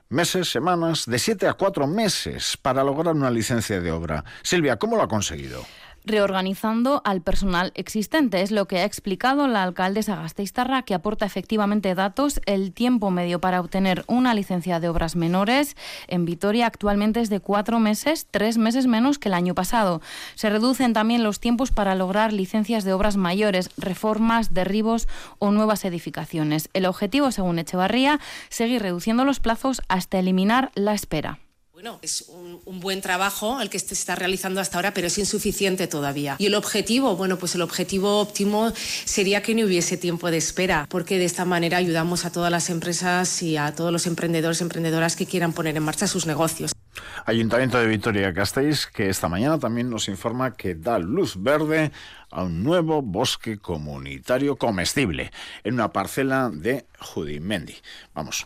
meses, 0.09 0.49
semanas, 0.49 1.05
de 1.05 1.19
siete 1.19 1.47
a 1.47 1.53
cuatro 1.53 1.87
meses 1.87 2.57
para 2.61 2.83
lograr 2.83 3.15
una 3.15 3.31
licencia 3.31 3.79
de 3.79 3.91
obra. 3.91 4.23
Silvia, 4.43 4.77
¿cómo 4.77 4.97
lo 4.97 5.03
ha 5.03 5.07
conseguido? 5.07 5.65
Reorganizando 6.05 7.01
al 7.05 7.21
personal 7.21 7.71
existente. 7.75 8.41
Es 8.41 8.51
lo 8.51 8.67
que 8.67 8.79
ha 8.79 8.85
explicado 8.85 9.47
la 9.47 9.63
alcaldesa 9.63 10.15
Gasteiztarra, 10.15 10.83
que 10.83 10.93
aporta 10.93 11.25
efectivamente 11.25 11.95
datos. 11.95 12.41
El 12.45 12.73
tiempo 12.73 13.11
medio 13.11 13.39
para 13.39 13.59
obtener 13.59 14.03
una 14.07 14.33
licencia 14.33 14.79
de 14.79 14.89
obras 14.89 15.15
menores 15.15 15.75
en 16.07 16.25
Vitoria 16.25 16.67
actualmente 16.67 17.21
es 17.21 17.29
de 17.29 17.39
cuatro 17.39 17.79
meses, 17.79 18.27
tres 18.29 18.57
meses 18.57 18.87
menos 18.87 19.19
que 19.19 19.29
el 19.29 19.33
año 19.33 19.55
pasado. 19.55 20.01
Se 20.35 20.49
reducen 20.49 20.93
también 20.93 21.23
los 21.23 21.39
tiempos 21.39 21.71
para 21.71 21.95
lograr 21.95 22.33
licencias 22.33 22.83
de 22.83 22.93
obras 22.93 23.17
mayores, 23.17 23.69
reformas, 23.77 24.53
derribos 24.53 25.07
o 25.39 25.51
nuevas 25.51 25.85
edificaciones. 25.85 26.69
El 26.73 26.85
objetivo, 26.85 27.31
según 27.31 27.59
Echevarría, 27.59 28.19
seguir 28.49 28.81
reduciendo 28.81 29.25
los 29.25 29.39
plazos 29.39 29.81
hasta 29.87 30.19
eliminar 30.19 30.71
la 30.75 30.93
espera. 30.93 31.39
Bueno, 31.81 31.97
es 32.03 32.25
un, 32.29 32.79
buen 32.79 33.01
trabajo 33.01 33.59
el 33.59 33.71
que 33.71 33.79
se 33.79 33.95
está 33.95 34.13
realizando 34.13 34.61
hasta 34.61 34.77
ahora, 34.77 34.93
pero 34.93 35.07
es 35.07 35.17
insuficiente 35.17 35.87
todavía. 35.87 36.35
Y 36.37 36.45
el 36.45 36.53
objetivo, 36.53 37.15
bueno, 37.15 37.39
pues 37.39 37.55
el 37.55 37.63
objetivo 37.63 38.19
óptimo 38.19 38.71
sería 38.75 39.41
que 39.41 39.55
no 39.55 39.65
hubiese 39.65 39.97
tiempo 39.97 40.29
de 40.29 40.37
espera, 40.37 40.85
porque 40.91 41.17
de 41.17 41.25
esta 41.25 41.43
manera 41.43 41.77
ayudamos 41.77 42.23
a 42.23 42.31
todas 42.31 42.51
las 42.51 42.69
empresas 42.69 43.41
y 43.41 43.57
a 43.57 43.73
todos 43.73 43.91
los 43.91 44.05
emprendedores 44.05 44.61
y 44.61 44.63
emprendedoras 44.63 45.15
que 45.15 45.25
quieran 45.25 45.53
poner 45.53 45.75
en 45.75 45.81
marcha 45.81 46.05
sus 46.05 46.27
negocios. 46.27 46.71
Ayuntamiento 47.25 47.79
de 47.79 47.87
Vitoria-Gasteiz, 47.87 48.85
que 48.85 49.09
esta 49.09 49.27
mañana 49.27 49.57
también 49.57 49.89
nos 49.89 50.07
informa 50.07 50.53
que 50.53 50.75
da 50.75 50.99
luz 50.99 51.41
verde 51.41 51.91
a 52.29 52.43
un 52.43 52.63
nuevo 52.63 53.01
bosque 53.01 53.57
comunitario 53.57 54.55
comestible 54.55 55.31
en 55.63 55.73
una 55.73 55.91
parcela 55.91 56.51
de 56.53 56.85
Judimendi. 56.99 57.75
Vamos, 58.13 58.45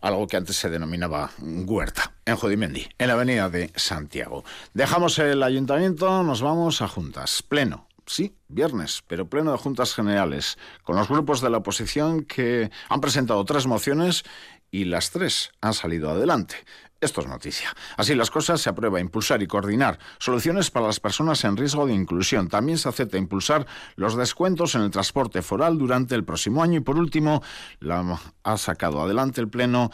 algo 0.00 0.26
que 0.26 0.36
antes 0.36 0.56
se 0.56 0.70
denominaba 0.70 1.30
huerta, 1.38 2.12
en 2.24 2.36
Jodimendi, 2.36 2.88
en 2.98 3.08
la 3.08 3.14
avenida 3.14 3.48
de 3.48 3.70
Santiago. 3.76 4.44
Dejamos 4.74 5.18
el 5.18 5.42
ayuntamiento, 5.42 6.22
nos 6.22 6.42
vamos 6.42 6.82
a 6.82 6.88
juntas, 6.88 7.42
pleno. 7.42 7.88
Sí, 8.06 8.36
viernes, 8.46 9.02
pero 9.08 9.28
pleno 9.28 9.50
de 9.50 9.58
juntas 9.58 9.92
generales, 9.92 10.58
con 10.84 10.94
los 10.94 11.08
grupos 11.08 11.40
de 11.40 11.50
la 11.50 11.58
oposición 11.58 12.24
que 12.24 12.70
han 12.88 13.00
presentado 13.00 13.44
tres 13.44 13.66
mociones 13.66 14.22
y 14.70 14.84
las 14.84 15.10
tres 15.10 15.50
han 15.60 15.74
salido 15.74 16.10
adelante. 16.10 16.56
Esto 17.00 17.20
es 17.20 17.26
noticia. 17.26 17.74
Así 17.96 18.14
las 18.14 18.30
cosas, 18.30 18.60
se 18.60 18.70
aprueba 18.70 19.00
impulsar 19.00 19.42
y 19.42 19.46
coordinar 19.46 19.98
soluciones 20.18 20.70
para 20.70 20.86
las 20.86 20.98
personas 20.98 21.44
en 21.44 21.56
riesgo 21.56 21.86
de 21.86 21.92
inclusión. 21.92 22.48
También 22.48 22.78
se 22.78 22.88
acepta 22.88 23.18
impulsar 23.18 23.66
los 23.96 24.16
descuentos 24.16 24.74
en 24.74 24.82
el 24.82 24.90
transporte 24.90 25.42
foral 25.42 25.76
durante 25.78 26.14
el 26.14 26.24
próximo 26.24 26.62
año. 26.62 26.78
Y 26.78 26.80
por 26.80 26.96
último, 26.96 27.42
la 27.80 28.18
ha 28.42 28.56
sacado 28.56 29.02
adelante 29.02 29.40
el 29.42 29.48
Pleno 29.48 29.90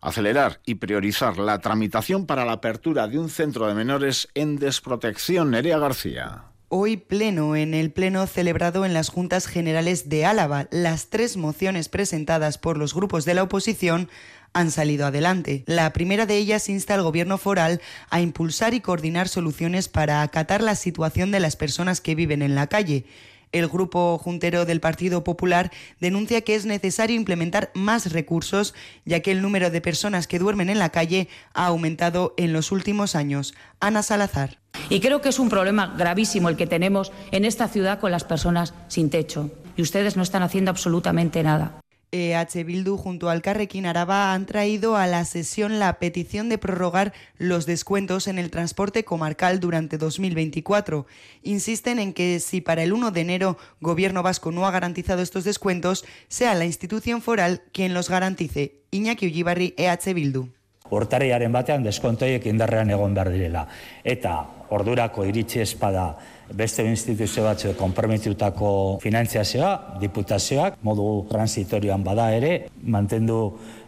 acelerar 0.00 0.60
y 0.64 0.76
priorizar 0.76 1.38
la 1.38 1.58
tramitación 1.58 2.26
para 2.26 2.44
la 2.44 2.52
apertura 2.52 3.08
de 3.08 3.18
un 3.18 3.28
centro 3.28 3.66
de 3.66 3.74
menores 3.74 4.28
en 4.34 4.56
desprotección. 4.56 5.50
Nerea 5.50 5.78
García. 5.78 6.44
Hoy 6.68 6.96
pleno, 6.96 7.54
en 7.54 7.74
el 7.74 7.92
pleno 7.92 8.26
celebrado 8.26 8.84
en 8.84 8.92
las 8.92 9.08
Juntas 9.08 9.46
Generales 9.46 10.08
de 10.08 10.24
Álava, 10.24 10.66
las 10.72 11.10
tres 11.10 11.36
mociones 11.36 11.88
presentadas 11.88 12.58
por 12.58 12.76
los 12.76 12.92
grupos 12.92 13.24
de 13.24 13.34
la 13.34 13.44
oposición 13.44 14.10
han 14.56 14.70
salido 14.70 15.06
adelante. 15.06 15.64
La 15.66 15.92
primera 15.92 16.24
de 16.24 16.38
ellas 16.38 16.70
insta 16.70 16.94
al 16.94 17.02
Gobierno 17.02 17.36
foral 17.36 17.82
a 18.08 18.22
impulsar 18.22 18.72
y 18.72 18.80
coordinar 18.80 19.28
soluciones 19.28 19.88
para 19.90 20.22
acatar 20.22 20.62
la 20.62 20.76
situación 20.76 21.30
de 21.30 21.40
las 21.40 21.56
personas 21.56 22.00
que 22.00 22.14
viven 22.14 22.40
en 22.40 22.54
la 22.54 22.66
calle. 22.66 23.04
El 23.52 23.68
grupo 23.68 24.16
juntero 24.16 24.64
del 24.64 24.80
Partido 24.80 25.22
Popular 25.24 25.70
denuncia 26.00 26.40
que 26.40 26.54
es 26.54 26.64
necesario 26.64 27.16
implementar 27.16 27.70
más 27.74 28.12
recursos, 28.12 28.74
ya 29.04 29.20
que 29.20 29.30
el 29.30 29.42
número 29.42 29.70
de 29.70 29.82
personas 29.82 30.26
que 30.26 30.38
duermen 30.38 30.70
en 30.70 30.78
la 30.78 30.88
calle 30.88 31.28
ha 31.52 31.66
aumentado 31.66 32.32
en 32.38 32.54
los 32.54 32.72
últimos 32.72 33.14
años. 33.14 33.54
Ana 33.78 34.02
Salazar. 34.02 34.58
Y 34.88 35.00
creo 35.00 35.20
que 35.20 35.28
es 35.28 35.38
un 35.38 35.50
problema 35.50 35.94
gravísimo 35.98 36.48
el 36.48 36.56
que 36.56 36.66
tenemos 36.66 37.12
en 37.30 37.44
esta 37.44 37.68
ciudad 37.68 38.00
con 38.00 38.10
las 38.10 38.24
personas 38.24 38.72
sin 38.88 39.10
techo. 39.10 39.50
Y 39.76 39.82
ustedes 39.82 40.16
no 40.16 40.22
están 40.22 40.42
haciendo 40.42 40.70
absolutamente 40.70 41.42
nada. 41.42 41.80
EH 42.16 42.64
Bildu 42.64 42.96
junto 42.96 43.28
al 43.28 43.42
Carrequín 43.42 43.86
Araba 43.86 44.32
han 44.32 44.46
traído 44.46 44.96
a 44.96 45.06
la 45.06 45.24
sesión 45.24 45.78
la 45.78 45.98
petición 45.98 46.48
de 46.48 46.58
prorrogar 46.58 47.12
los 47.36 47.66
descuentos 47.66 48.26
en 48.26 48.38
el 48.38 48.50
transporte 48.50 49.04
comarcal 49.04 49.60
durante 49.60 49.98
2024. 49.98 51.06
Insisten 51.42 51.98
en 51.98 52.12
que 52.12 52.40
si 52.40 52.60
para 52.60 52.82
el 52.82 52.92
1 52.92 53.10
de 53.10 53.20
enero 53.20 53.58
Gobierno 53.80 54.22
vasco 54.22 54.52
no 54.52 54.66
ha 54.66 54.70
garantizado 54.70 55.22
estos 55.22 55.44
descuentos, 55.44 56.04
sea 56.28 56.54
la 56.54 56.64
institución 56.64 57.20
foral 57.22 57.62
quien 57.72 57.94
los 57.94 58.08
garantice. 58.08 58.80
Iñaki 58.90 59.26
Ullibarri, 59.26 59.74
EH 59.76 60.14
Bildu. 60.14 60.48
Urtarriaren 60.90 61.52
batean 61.52 61.82
deskontoiek 61.86 62.46
indarrean 62.46 62.90
egon 62.90 63.14
behar 63.14 63.32
direla. 63.34 63.66
Eta 64.04 64.36
ordurako 64.76 65.24
iritsi 65.26 65.62
espada 65.64 66.10
beste 66.52 66.84
instituzio 66.86 67.44
batzu 67.46 67.74
konprometutako 67.78 68.98
finantziazioa, 69.02 69.98
diputazioak, 70.02 70.78
modu 70.82 71.26
transitorioan 71.30 72.04
bada 72.06 72.30
ere, 72.34 72.54
mantendu 72.82 73.40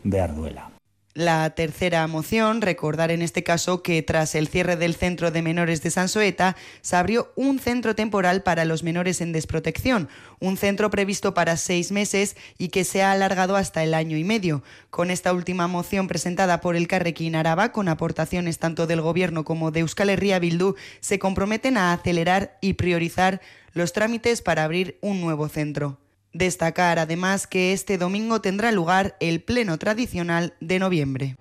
behar 0.05 0.35
duela. 0.35 0.77
La 1.18 1.50
tercera 1.50 2.06
moción, 2.06 2.62
recordar 2.62 3.10
en 3.10 3.22
este 3.22 3.42
caso 3.42 3.82
que 3.82 4.04
tras 4.04 4.37
el 4.37 4.46
cierre 4.46 4.76
del 4.76 4.94
centro 4.94 5.32
de 5.32 5.42
menores 5.42 5.82
de 5.82 5.90
Sansoeta, 5.90 6.54
se 6.80 6.94
abrió 6.94 7.32
un 7.34 7.58
centro 7.58 7.96
temporal 7.96 8.44
para 8.44 8.64
los 8.64 8.84
menores 8.84 9.20
en 9.20 9.32
desprotección, 9.32 10.08
un 10.38 10.56
centro 10.56 10.90
previsto 10.90 11.34
para 11.34 11.56
seis 11.56 11.90
meses 11.90 12.37
y 12.56 12.68
que 12.68 12.84
se 12.84 13.02
ha 13.02 13.10
alargado 13.10 13.56
hasta 13.56 13.82
el 13.82 13.94
año 13.94 14.16
y 14.16 14.22
medio. 14.22 14.62
Con 14.90 15.10
esta 15.10 15.32
última 15.32 15.66
moción 15.66 16.06
presentada 16.06 16.60
por 16.60 16.76
el 16.76 16.87
Carrequín 16.87 17.34
Araba, 17.34 17.72
con 17.72 17.88
aportaciones 17.88 18.60
tanto 18.60 18.87
del 18.87 19.00
Gobierno 19.00 19.44
como 19.44 19.72
de 19.72 19.80
Euskal 19.80 20.10
Herria 20.10 20.38
Bildu, 20.38 20.76
se 21.00 21.18
comprometen 21.18 21.78
a 21.78 21.92
acelerar 21.92 22.58
y 22.60 22.75
priorizar 22.75 23.40
los 23.72 23.92
trámites 23.92 24.40
para 24.40 24.62
abrir 24.62 24.98
un 25.00 25.20
nuevo 25.20 25.48
centro. 25.48 25.98
Destacar 26.32 26.99
además 26.99 27.47
que 27.47 27.73
este 27.73 27.99
domingo 27.99 28.40
tendrá 28.40 28.73
lugar 28.73 29.16
el 29.20 29.42
pleno 29.42 29.78
tradicional 29.78 30.54
de 30.61 30.78
noviembre. 30.78 31.37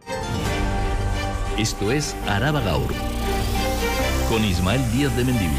Esto 1.58 1.92
es 1.92 2.16
Araba 2.28 2.62
Gaur, 2.62 2.94
con 4.30 4.44
Ismael 4.46 4.82
Díaz 4.92 5.16
de 5.18 5.24
Mendivil. 5.24 5.58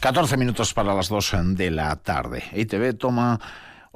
Catorce 0.00 0.36
minutos 0.36 0.74
para 0.74 0.94
las 0.94 1.08
dos 1.08 1.34
de 1.42 1.70
la 1.70 1.96
tarde. 1.96 2.44
ITV 2.52 2.94
toma 2.98 3.40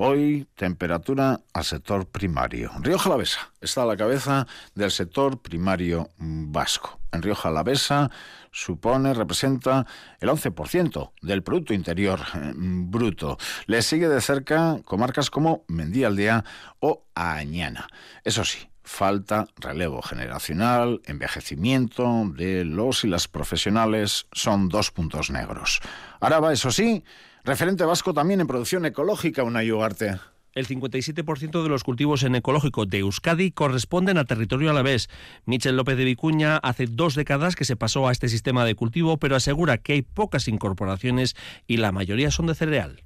Hoy, 0.00 0.46
temperatura 0.54 1.40
al 1.52 1.64
sector 1.64 2.06
primario. 2.06 2.70
Río 2.80 2.98
Jalavesa 2.98 3.52
está 3.60 3.82
a 3.82 3.86
la 3.86 3.96
cabeza 3.96 4.46
del 4.76 4.92
sector 4.92 5.42
primario 5.42 6.08
vasco. 6.18 6.97
En 7.12 7.22
Río 7.22 7.34
Jalavesa 7.34 8.10
supone, 8.50 9.14
representa 9.14 9.86
el 10.20 10.28
11% 10.28 11.12
del 11.22 11.42
Producto 11.42 11.74
Interior 11.74 12.20
eh, 12.34 12.52
Bruto. 12.54 13.38
Le 13.66 13.82
sigue 13.82 14.08
de 14.08 14.20
cerca 14.20 14.80
comarcas 14.84 15.30
como 15.30 15.64
Mendíaldea 15.68 16.44
o 16.80 17.04
Añana. 17.14 17.88
Eso 18.24 18.44
sí, 18.44 18.68
falta 18.82 19.46
relevo 19.56 20.02
generacional, 20.02 21.00
envejecimiento 21.04 22.24
de 22.34 22.64
los 22.64 23.04
y 23.04 23.08
las 23.08 23.28
profesionales 23.28 24.26
son 24.32 24.68
dos 24.68 24.90
puntos 24.90 25.30
negros. 25.30 25.80
Araba, 26.20 26.52
eso 26.52 26.70
sí, 26.70 27.04
Referente 27.48 27.84
vasco 27.84 28.12
también 28.12 28.42
en 28.42 28.46
producción 28.46 28.84
ecológica, 28.84 29.42
una 29.42 29.62
Ugarte. 29.62 30.18
El 30.58 30.66
57% 30.66 31.62
de 31.62 31.68
los 31.68 31.84
cultivos 31.84 32.24
en 32.24 32.34
ecológico 32.34 32.84
de 32.84 32.98
Euskadi 32.98 33.52
corresponden 33.52 34.18
a 34.18 34.24
territorio 34.24 34.70
alavés. 34.70 35.08
Michel 35.46 35.76
López 35.76 35.96
de 35.96 36.02
Vicuña 36.02 36.56
hace 36.56 36.86
dos 36.86 37.14
décadas 37.14 37.54
que 37.54 37.64
se 37.64 37.76
pasó 37.76 38.08
a 38.08 38.10
este 38.10 38.28
sistema 38.28 38.64
de 38.64 38.74
cultivo, 38.74 39.18
pero 39.18 39.36
asegura 39.36 39.78
que 39.78 39.92
hay 39.92 40.02
pocas 40.02 40.48
incorporaciones 40.48 41.36
y 41.68 41.76
la 41.76 41.92
mayoría 41.92 42.32
son 42.32 42.48
de 42.48 42.56
cereal 42.56 43.04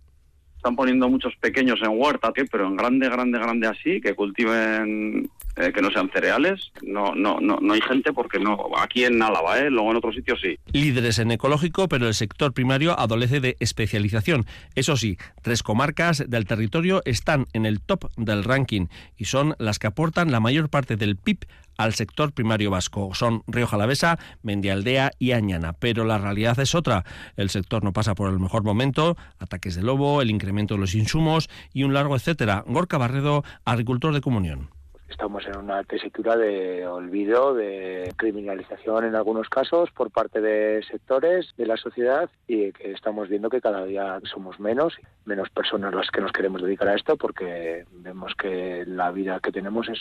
están 0.62 0.76
poniendo 0.76 1.08
muchos 1.08 1.34
pequeños 1.40 1.80
en 1.82 1.90
huerta, 1.90 2.32
pero 2.48 2.68
en 2.68 2.76
grande, 2.76 3.08
grande, 3.08 3.36
grande 3.36 3.66
así, 3.66 4.00
que 4.00 4.14
cultiven 4.14 5.28
eh, 5.56 5.72
que 5.72 5.82
no 5.82 5.90
sean 5.90 6.08
cereales, 6.12 6.70
no, 6.82 7.16
no, 7.16 7.40
no, 7.40 7.58
no 7.60 7.72
hay 7.72 7.80
gente 7.80 8.12
porque 8.12 8.38
no, 8.38 8.70
aquí 8.78 9.04
en 9.04 9.20
Álava, 9.20 9.58
¿eh? 9.58 9.70
luego 9.70 9.90
en 9.90 9.96
otros 9.96 10.14
sitios 10.14 10.38
sí. 10.40 10.56
Líderes 10.72 11.18
en 11.18 11.32
ecológico, 11.32 11.88
pero 11.88 12.06
el 12.06 12.14
sector 12.14 12.52
primario 12.52 12.96
adolece 12.96 13.40
de 13.40 13.56
especialización. 13.58 14.46
Eso 14.76 14.96
sí, 14.96 15.18
tres 15.42 15.64
comarcas 15.64 16.22
del 16.30 16.46
territorio 16.46 17.02
están 17.06 17.46
en 17.54 17.66
el 17.66 17.80
top 17.80 18.12
del 18.16 18.44
ranking 18.44 18.86
y 19.16 19.24
son 19.24 19.56
las 19.58 19.80
que 19.80 19.88
aportan 19.88 20.30
la 20.30 20.38
mayor 20.38 20.70
parte 20.70 20.94
del 20.94 21.16
PIB 21.16 21.38
al 21.76 21.94
sector 21.94 22.32
primario 22.32 22.70
vasco. 22.70 23.14
Son 23.14 23.42
Río 23.46 23.66
Jalavesa, 23.66 24.18
Mendialdea 24.42 25.10
y 25.18 25.32
Añana. 25.32 25.74
Pero 25.74 26.04
la 26.04 26.18
realidad 26.18 26.58
es 26.60 26.74
otra. 26.74 27.04
El 27.36 27.50
sector 27.50 27.84
no 27.84 27.92
pasa 27.92 28.14
por 28.14 28.30
el 28.30 28.38
mejor 28.38 28.64
momento, 28.64 29.16
ataques 29.38 29.74
de 29.74 29.82
lobo, 29.82 30.22
el 30.22 30.30
incremento 30.30 30.74
de 30.74 30.80
los 30.80 30.94
insumos 30.94 31.48
y 31.72 31.84
un 31.84 31.94
largo 31.94 32.16
etcétera. 32.16 32.64
Gorka 32.66 32.98
Barredo, 32.98 33.44
agricultor 33.64 34.14
de 34.14 34.20
comunión 34.20 34.70
estamos 35.12 35.46
en 35.46 35.56
una 35.56 35.84
tesitura 35.84 36.36
de 36.36 36.86
olvido, 36.86 37.54
de 37.54 38.12
criminalización 38.16 39.04
en 39.04 39.14
algunos 39.14 39.48
casos 39.48 39.90
por 39.92 40.10
parte 40.10 40.40
de 40.40 40.82
sectores 40.82 41.52
de 41.56 41.66
la 41.66 41.76
sociedad 41.76 42.28
y 42.48 42.72
que 42.72 42.90
estamos 42.90 43.28
viendo 43.28 43.48
que 43.48 43.60
cada 43.60 43.84
día 43.84 44.18
somos 44.24 44.58
menos, 44.58 44.96
menos 45.24 45.48
personas 45.50 45.94
las 45.94 46.10
que 46.10 46.20
nos 46.20 46.32
queremos 46.32 46.62
dedicar 46.62 46.88
a 46.88 46.96
esto 46.96 47.16
porque 47.16 47.84
vemos 47.92 48.34
que 48.34 48.84
la 48.86 49.12
vida 49.12 49.38
que 49.40 49.52
tenemos 49.52 49.88
es 49.88 50.00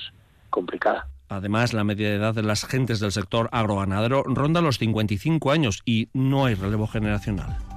complicada. 0.49 1.07
Además, 1.31 1.71
la 1.71 1.85
media 1.85 2.09
de 2.09 2.15
edad 2.15 2.35
de 2.35 2.43
las 2.43 2.65
gentes 2.65 2.99
del 2.99 3.13
sector 3.13 3.47
agroganadero 3.53 4.21
ronda 4.23 4.59
los 4.59 4.79
55 4.79 5.51
años 5.51 5.81
y 5.85 6.09
no 6.11 6.45
hay 6.45 6.55
relevo 6.55 6.87
generacional. 6.87 7.70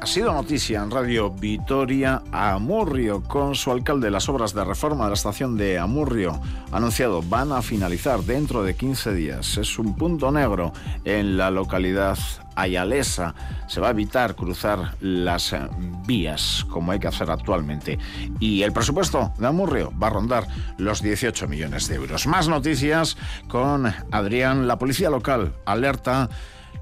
Ha 0.00 0.06
sido 0.06 0.32
noticia 0.32 0.82
en 0.82 0.90
Radio 0.90 1.30
Vitoria 1.30 2.22
Amurrio 2.30 3.22
con 3.22 3.54
su 3.54 3.70
alcalde. 3.70 4.10
Las 4.10 4.28
obras 4.28 4.54
de 4.54 4.64
reforma 4.64 5.04
de 5.04 5.10
la 5.10 5.14
estación 5.14 5.56
de 5.56 5.78
Amurrio 5.78 6.40
anunciado 6.72 7.22
van 7.22 7.52
a 7.52 7.62
finalizar 7.62 8.20
dentro 8.22 8.62
de 8.62 8.74
15 8.74 9.14
días. 9.14 9.56
Es 9.56 9.78
un 9.78 9.96
punto 9.96 10.30
negro 10.30 10.72
en 11.04 11.36
la 11.36 11.50
localidad 11.50 12.18
ayalesa. 12.54 13.34
Se 13.68 13.80
va 13.80 13.88
a 13.88 13.90
evitar 13.90 14.34
cruzar 14.34 14.94
las 15.00 15.54
vías 16.06 16.66
como 16.70 16.92
hay 16.92 16.98
que 16.98 17.08
hacer 17.08 17.30
actualmente. 17.30 17.98
Y 18.40 18.62
el 18.62 18.72
presupuesto 18.72 19.32
de 19.38 19.46
Amurrio 19.46 19.92
va 20.00 20.08
a 20.08 20.10
rondar 20.10 20.46
los 20.78 21.02
18 21.02 21.48
millones 21.48 21.88
de 21.88 21.96
euros. 21.96 22.26
Más 22.26 22.48
noticias 22.48 23.16
con 23.48 23.86
Adrián. 24.10 24.66
La 24.66 24.78
policía 24.78 25.10
local 25.10 25.54
alerta 25.64 26.28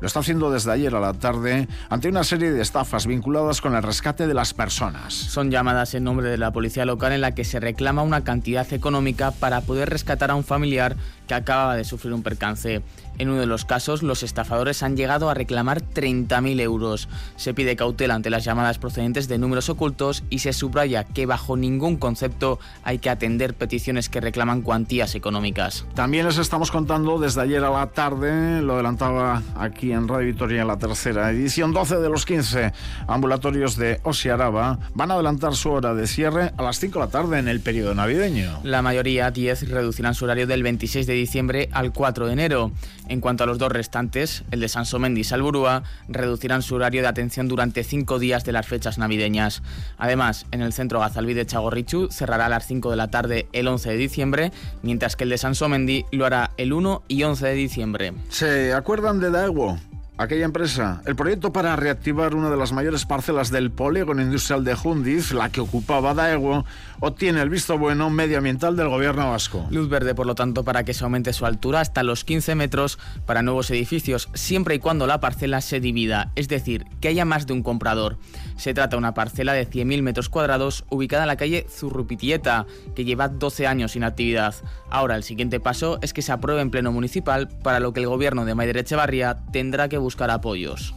lo 0.01 0.07
está 0.07 0.21
haciendo 0.21 0.51
desde 0.51 0.73
ayer 0.73 0.95
a 0.95 1.01
la 1.01 1.13
tarde 1.15 1.69
ante 1.89 2.09
una 2.09 2.25
serie 2.25 2.53
de 2.53 2.63
estafas 2.63 3.07
vinculadas 3.07 3.61
con 3.61 3.75
el 3.75 3.83
rescate 3.83 4.27
de 4.27 4.35
las 4.35 4.55
personas. 4.55 5.15
Son 5.15 5.51
llamadas 5.51 5.95
en 5.95 6.05
nombre 6.05 6.29
de 6.29 6.39
la 6.39 6.53
policía 6.53 6.85
local 6.85 7.13
en 7.13 7.21
la 7.21 7.33
que 7.33 7.45
se 7.45 7.61
reclama 7.61 8.03
una 8.03 8.25
cantidad 8.25 8.71
económica 8.73 9.31
para 9.31 9.61
poder 9.61 9.91
rescatar 9.91 10.31
a 10.31 10.35
un 10.35 10.45
familiar 10.45 10.97
que 11.27 11.35
acaba 11.35 11.77
de 11.77 11.85
sufrir 11.85 12.13
un 12.13 12.23
percance. 12.23 12.83
En 13.18 13.29
uno 13.29 13.40
de 13.40 13.46
los 13.46 13.64
casos, 13.64 14.03
los 14.03 14.22
estafadores 14.22 14.83
han 14.83 14.96
llegado 14.96 15.31
a 15.31 15.35
reclamar 15.35 15.83
30.000 15.83 16.61
euros. 16.61 17.09
Se 17.37 17.55
pide 17.55 17.77
cautela 17.77 18.14
ante 18.14 18.31
las 18.31 18.44
llamadas 18.44 18.79
procedentes 18.79 19.29
de 19.29 19.38
números 19.38 19.68
ocultos 19.68 20.24
y 20.31 20.40
se 20.40 20.53
subraya 20.53 21.05
que 21.05 21.27
bajo 21.27 21.57
ningún 21.57 21.96
concepto 21.96 22.59
hay 22.83 22.98
que 22.98 23.11
atender 23.11 23.55
peticiones 23.55 24.09
que 24.09 24.20
reclaman 24.20 24.62
cuantías 24.62 25.14
económicas. 25.14 25.87
También 25.94 26.27
les 26.27 26.38
estamos 26.38 26.70
contando 26.70 27.18
desde 27.18 27.40
ayer 27.40 27.64
a 27.64 27.70
la 27.70 27.87
tarde, 27.88 28.61
lo 28.62 28.74
adelantaba 28.74 29.42
aquí 29.57 29.92
en 29.92 30.09
Radio 30.09 30.27
Victoria 30.27 30.62
en 30.62 30.68
la 30.68 30.79
tercera 30.79 31.31
edición, 31.31 31.72
12 31.72 31.98
de 31.98 32.09
los 32.09 32.27
15 32.27 32.72
ambulatorios 33.07 33.77
de 33.77 34.00
Osiaraba 34.03 34.79
van 34.94 35.11
a 35.11 35.14
adelantar 35.14 35.55
su 35.55 35.70
hora 35.70 35.94
de 35.94 36.07
cierre 36.07 36.53
a 36.57 36.62
las 36.62 36.79
5 36.79 36.98
de 36.98 37.05
la 37.05 37.11
tarde 37.11 37.38
en 37.38 37.48
el 37.48 37.61
periodo 37.61 37.94
navideño. 37.94 38.61
La 38.62 38.83
mayoría, 38.83 39.31
10, 39.31 39.68
reducirán 39.70 40.14
su 40.14 40.24
horario 40.24 40.46
del 40.46 40.62
26 40.62 41.07
de 41.07 41.14
diciembre 41.14 41.68
al 41.72 41.92
4 41.92 42.27
de 42.27 42.33
enero. 42.33 42.72
En 43.09 43.21
cuanto 43.21 43.45
a 43.45 43.47
los 43.47 43.59
dos 43.59 43.71
restantes, 43.71 44.45
el 44.51 44.61
de 44.61 44.69
Sansomendi 44.69 45.21
y 45.21 45.25
Salburúa, 45.25 45.83
reducirán 46.09 46.62
su 46.62 46.75
horario 46.75 47.03
de 47.03 47.09
atención 47.09 47.49
durante 47.49 47.85
cinco 47.85 48.19
días 48.19 48.45
de 48.45 48.53
las 48.53 48.67
fechas 48.67 48.99
navideñas. 48.99 49.62
Además, 49.99 50.47
en 50.51 50.62
el 50.62 50.73
centro 50.73 51.01
Gazalví 51.01 51.35
de 51.35 51.47
Chagorrichu 51.47 52.09
cerrará 52.11 52.47
a 52.47 52.49
las 52.49 52.67
5 52.67 52.90
de 52.90 52.97
la 52.97 53.09
tarde 53.09 53.47
el 53.53 53.69
11 53.69 53.90
de 53.90 53.97
diciembre, 53.97 54.53
mientras 54.83 55.17
que 55.17 55.25
el 55.25 55.31
de 55.31 55.38
Sansomendi 55.38 56.05
lo 56.12 56.27
hará 56.27 56.51
el 56.57 56.73
1 56.73 57.03
y 57.09 57.23
11 57.23 57.47
de 57.47 57.55
diciembre. 57.55 58.12
¿Se 58.29 58.73
acuerdan 58.73 59.21
de 59.21 59.31
Daewoo? 59.31 59.79
Aquella 60.16 60.44
empresa. 60.44 61.03
El 61.07 61.16
proyecto 61.16 61.53
para 61.53 61.77
reactivar 61.77 62.35
una 62.35 62.50
de 62.50 62.57
las 62.57 62.72
mayores 62.72 63.05
parcelas 63.05 63.50
del 63.50 63.70
polígono 63.70 64.22
industrial 64.22 64.64
de 64.64 64.74
Jundiz, 64.74 65.33
la 65.33 65.50
que 65.50 65.61
ocupaba 65.61 66.14
Daegu, 66.14 66.64
obtiene 67.00 67.40
el 67.42 67.50
visto 67.50 67.79
bueno 67.79 68.11
medioambiental 68.11 68.77
del 68.77 68.88
gobierno 68.88 69.31
vasco. 69.31 69.66
Luz 69.70 69.88
verde, 69.88 70.14
por 70.14 70.27
lo 70.27 70.35
tanto, 70.35 70.64
para 70.64 70.85
que 70.85 70.94
se 70.94 71.05
aumente 71.05 71.33
su 71.33 71.46
altura 71.46 71.81
hasta 71.81 72.03
los 72.03 72.24
15 72.24 72.55
metros 72.55 72.98
para 73.27 73.42
nuevos 73.42 73.70
edificios, 73.70 74.29
siempre 74.35 74.77
y 74.77 74.79
cuando 74.79 75.07
la 75.07 75.20
parcela 75.20 75.61
se 75.61 75.81
divida, 75.81 76.31
es 76.37 76.48
decir, 76.48 76.87
que 77.00 77.09
haya 77.09 77.24
más 77.24 77.46
de 77.46 77.53
un 77.53 77.62
comprador. 77.62 78.16
Se 78.57 78.73
trata 78.73 78.97
de 78.97 78.99
una 78.99 79.14
parcela 79.14 79.53
de 79.53 79.69
100.000 79.69 80.03
metros 80.03 80.29
cuadrados 80.29 80.85
ubicada 80.88 81.25
en 81.25 81.29
la 81.29 81.37
calle 81.37 81.67
Zurrupitieta, 81.69 82.67
que 82.95 83.05
lleva 83.05 83.29
12 83.29 83.67
años 83.67 83.93
sin 83.93 84.05
actividad. 84.05 84.55
Ahora, 84.90 85.17
el 85.17 85.25
siguiente 85.25 85.61
paso 85.61 85.99
es 86.03 86.12
que 86.12 86.23
se 86.23 86.33
apruebe 86.33 86.61
en 86.61 86.71
pleno 86.71 86.93
municipal, 86.93 87.49
para 87.62 87.81
lo 87.81 87.93
que 87.93 88.01
el 88.01 88.07
gobierno 88.07 88.45
de 88.45 88.55
Maider 88.55 88.79
Echevarría 88.79 89.38
tendrá 89.53 89.88
que 89.88 89.99
buscar 89.99 90.31
apoyos. 90.31 90.95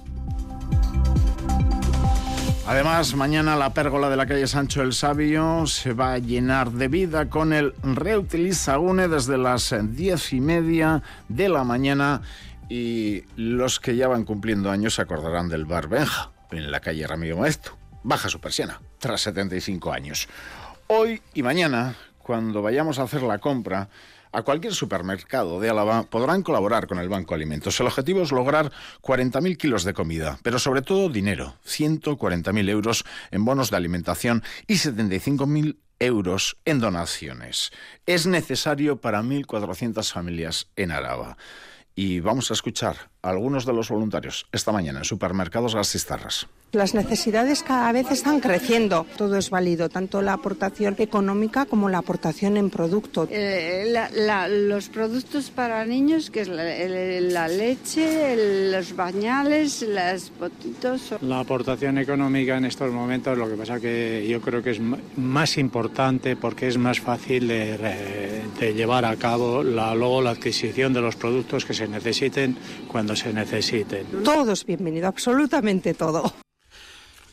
Además, 2.67 3.15
mañana 3.15 3.56
la 3.56 3.74
pérgola 3.74 4.10
de 4.10 4.17
la 4.17 4.26
calle 4.26 4.46
Sancho 4.46 4.82
el 4.82 4.91
Sabio 4.91 5.65
se 5.67 5.93
va 5.93 6.13
a 6.13 6.17
llenar 6.17 6.72
de 6.72 6.89
vida 6.89 7.30
con 7.30 7.54
el 7.54 7.74
Reutilizagune 7.82 9.08
desde 9.08 9.38
las 9.38 9.74
diez 9.96 10.34
y 10.34 10.41
media 10.41 11.02
de 11.30 11.48
la 11.48 11.63
mañana 11.63 12.22
y 12.67 13.24
los 13.38 13.80
que 13.80 13.96
ya 13.96 14.10
van 14.10 14.26
cumpliendo 14.26 14.70
años 14.70 14.96
se 14.96 15.02
acordarán 15.02 15.48
del 15.48 15.63
bar 15.63 15.88
Benja 15.88 16.32
en 16.52 16.72
la 16.72 16.80
calle 16.80 17.08
Ramiro 17.08 17.38
Maestu. 17.38 17.72
Baja 18.04 18.30
su 18.30 18.40
persiana, 18.40 18.82
tras 19.00 19.22
75 19.22 19.92
años. 19.92 20.28
Hoy 20.88 21.22
y 21.34 21.44
mañana, 21.44 21.96
cuando 22.18 22.62
vayamos 22.62 23.00
a 23.00 23.04
hacer 23.04 23.24
la 23.24 23.40
compra, 23.40 23.90
a 24.32 24.44
cualquier 24.44 24.74
supermercado 24.74 25.60
de 25.60 25.70
Álava 25.70 26.04
podrán 26.04 26.44
colaborar 26.44 26.88
con 26.88 27.00
el 27.00 27.10
Banco 27.10 27.34
Alimentos. 27.34 27.80
El 27.80 27.88
objetivo 27.88 28.22
es 28.22 28.32
lograr 28.32 28.72
40.000 29.02 29.58
kilos 29.58 29.84
de 29.84 29.94
comida, 29.94 30.38
pero 30.44 30.60
sobre 30.60 30.82
todo 30.82 31.10
dinero, 31.10 31.56
140.000 31.66 32.70
euros 32.70 33.04
en 33.32 33.46
bonos 33.46 33.72
de 33.72 33.78
alimentación 33.78 34.44
y 34.68 34.76
75.000 34.76 35.78
euros 36.00 36.58
en 36.66 36.80
donaciones. 36.80 37.72
Es 38.06 38.28
necesario 38.28 39.02
para 39.02 39.22
1.400 39.22 40.12
familias 40.12 40.68
en 40.76 40.92
Araba. 40.92 41.38
Y 42.00 42.20
vamos 42.20 42.52
a 42.52 42.54
escuchar 42.54 43.10
a 43.24 43.32
algunos 43.32 43.66
de 43.66 43.74
los 43.74 43.90
voluntarios 43.90 44.48
esta 44.52 44.72
mañana 44.72 45.00
en 45.00 45.04
supermercados 45.04 45.74
Gastistarras. 45.74 46.48
Las 46.73 46.93
necesidades 46.93 47.63
cada 47.63 47.93
vez 47.93 48.12
están 48.12 48.41
creciendo. 48.41 49.06
Todo 49.17 49.38
es 49.38 49.49
válido, 49.49 49.88
tanto 49.88 50.21
la 50.21 50.34
aportación 50.34 50.95
económica 50.97 51.65
como 51.65 51.88
la 51.88 51.99
aportación 51.99 52.58
en 52.58 52.69
producto. 52.69 53.25
Eh, 53.32 53.93
los 54.49 54.89
productos 54.89 55.49
para 55.49 55.86
niños, 55.86 56.30
que 56.30 56.41
es 56.41 56.49
la, 56.49 57.47
leche, 57.47 58.69
los 58.69 58.95
bañales, 58.97 59.82
los 59.82 60.30
potitos. 60.32 61.15
La 61.21 61.39
aportación 61.39 61.99
económica 61.99 62.58
en 62.58 62.65
estos 62.65 62.91
momentos, 62.91 63.38
lo 63.38 63.47
que 63.47 63.56
pasa 63.56 63.80
que 63.80 64.27
yo 64.30 64.41
creo 64.41 64.62
que 64.62 64.71
es 64.71 64.82
más 65.15 65.58
importante 65.58 66.36
porque 66.36 66.67
es 66.67 66.77
más 66.77 66.99
fácil 66.99 67.47
de, 67.47 68.73
llevar 68.75 69.06
a 69.06 69.15
cabo 69.15 69.63
la, 69.63 69.95
luego 69.95 70.21
la 70.21 70.32
adquisición 70.32 70.91
de 70.91 70.99
los 70.99 71.15
productos 71.15 71.63
que 71.63 71.73
se 71.73 71.88
necesiten 71.88 72.58
cuando 72.89 73.15
se 73.15 73.32
necesiten. 73.32 74.06
Todo 74.25 74.51
es 74.51 74.65
bienvenido, 74.65 75.08
absolutamente 75.08 75.93
todo 75.93 76.34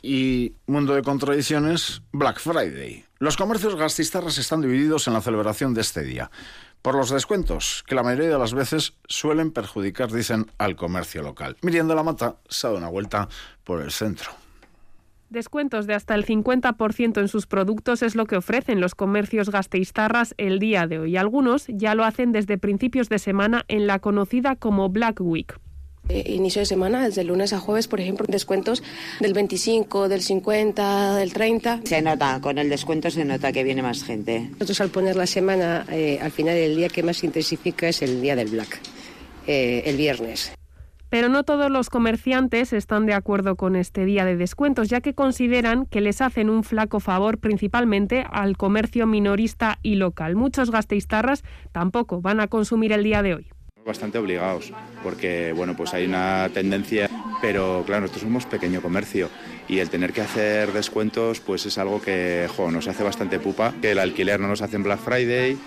y 0.05 0.57
mundo 0.67 0.95
de 0.95 1.03
contradicciones, 1.03 2.03
Black 2.13 2.39
Friday. 2.39 3.05
Los 3.19 3.39
comercios 3.39 3.75
gastistarras 3.75 4.37
están 4.37 4.61
divididos 4.61 5.09
en 5.09 5.15
la 5.15 5.23
celebración 5.23 5.73
de 5.73 5.81
este 5.81 6.03
día 6.03 6.31
por 6.83 6.95
los 6.95 7.09
descuentos, 7.09 7.83
que 7.87 7.95
la 7.95 8.03
mayoría 8.03 8.29
de 8.29 8.39
las 8.39 8.53
veces 8.53 8.93
suelen 9.09 9.53
perjudicar, 9.53 10.13
dicen, 10.13 10.51
al 10.59 10.77
comercio 10.77 11.23
local. 11.23 11.57
Miriam 11.63 11.89
de 11.89 11.95
la 11.95 12.03
Mata 12.03 12.37
se 12.47 12.67
ha 12.67 12.71
dado 12.71 12.79
una 12.79 12.91
vuelta 12.91 13.27
por 13.65 13.81
el 13.81 13.91
centro. 13.91 14.33
Descuentos 15.31 15.87
de 15.87 15.95
hasta 15.95 16.15
el 16.15 16.27
50% 16.27 17.19
en 17.19 17.29
sus 17.29 17.47
productos 17.47 18.03
es 18.03 18.15
lo 18.15 18.27
que 18.27 18.37
ofrecen 18.37 18.83
los 18.83 18.95
comercios 18.95 19.49
gasteiztarras 19.49 20.35
el 20.37 20.59
día 20.59 20.87
de 20.87 20.99
hoy. 20.99 21.17
Algunos 21.17 21.65
ya 21.69 21.95
lo 21.95 22.05
hacen 22.05 22.33
desde 22.33 22.59
principios 22.59 23.09
de 23.09 23.19
semana 23.19 23.65
en 23.69 23.87
la 23.87 23.99
conocida 23.99 24.55
como 24.55 24.91
Black 24.91 25.23
Week. 25.23 25.59
Eh, 26.11 26.35
inicio 26.35 26.61
de 26.61 26.67
semana, 26.67 27.03
desde 27.03 27.25
lunes 27.25 27.55
a 27.55 27.61
jueves, 27.61 27.89
por 27.89 27.99
ejemplo, 27.99 28.27
descuentos 28.29 28.83
del 29.21 29.33
25, 29.33 30.09
del 30.11 30.21
50, 30.21 31.17
del 31.17 31.33
30. 31.33 31.81
Se 31.85 32.03
nota, 32.03 32.41
con 32.43 32.59
el 32.59 32.69
descuento 32.69 33.11
se 33.11 33.25
nota 33.25 33.53
que 33.53 33.65
viene 33.65 33.83
más 33.83 34.05
gente. 34.05 34.51
Nosotros 34.53 34.83
al 34.83 34.91
poner 34.91 35.17
la 35.17 35.27
semana, 35.27 35.87
eh, 35.91 36.19
al 36.21 36.31
final 36.31 36.57
el 36.57 36.77
día 36.77 36.91
que 36.91 37.03
más 37.03 37.19
se 37.19 37.27
intensifica 37.27 37.89
es 37.89 38.03
el 38.03 38.21
día 38.21 38.37
del 38.37 38.49
Black, 38.49 38.81
eh, 39.47 39.85
el 39.87 39.97
viernes. 39.97 40.53
Pero 41.09 41.31
no 41.31 41.45
todos 41.45 41.71
los 41.71 41.89
comerciantes 41.89 42.75
están 42.75 43.07
de 43.07 43.15
acuerdo 43.15 43.57
con 43.57 43.75
este 43.75 44.05
día 44.05 44.27
de 44.27 44.37
descuentos, 44.37 44.89
ya 44.89 45.01
que 45.01 45.15
consideran 45.15 45.87
que 45.87 46.03
les 46.03 46.21
hacen 46.21 46.51
un 46.51 46.65
flaco 46.65 47.01
favor 47.01 47.39
principalmente 47.39 48.27
al 48.31 48.59
comercio 48.59 49.07
minorista 49.07 49.79
y 49.83 49.95
local. 49.95 50.37
Muchos 50.37 50.71
gasteiztarras 50.71 51.45
tampoco 51.73 52.21
van 52.21 52.41
a 52.41 52.49
consumir 52.49 52.93
el 52.93 53.05
día 53.05 53.23
de 53.23 53.35
hoy 53.35 53.54
bastante 53.85 54.19
obligados, 54.19 54.73
porque 55.03 55.53
bueno, 55.53 55.77
pues 55.77 55.95
hay 55.95 56.07
una 56.07 56.49
tendencia, 56.53 57.09
pero 57.41 57.83
claro, 57.87 58.03
nosotros 58.03 58.23
somos 58.23 58.47
pequeño 58.47 58.81
comercio 58.81 59.29
y 59.69 59.79
el 59.79 59.91
tener 59.91 60.13
que 60.13 60.23
hacer 60.23 60.73
descuentos 60.73 61.41
pues 61.41 61.67
es 61.67 61.79
algo 61.79 62.01
que 62.01 62.49
nos 62.71 62.89
hace 62.89 63.03
bastante 63.03 63.39
pupa, 63.39 63.75
que 63.81 63.93
el 63.93 63.99
alquiler 63.99 64.41
no 64.41 64.49
nos 64.49 64.63
hace 64.63 64.77
en 64.77 64.83
Black 64.83 65.01
Friday, 65.01 65.59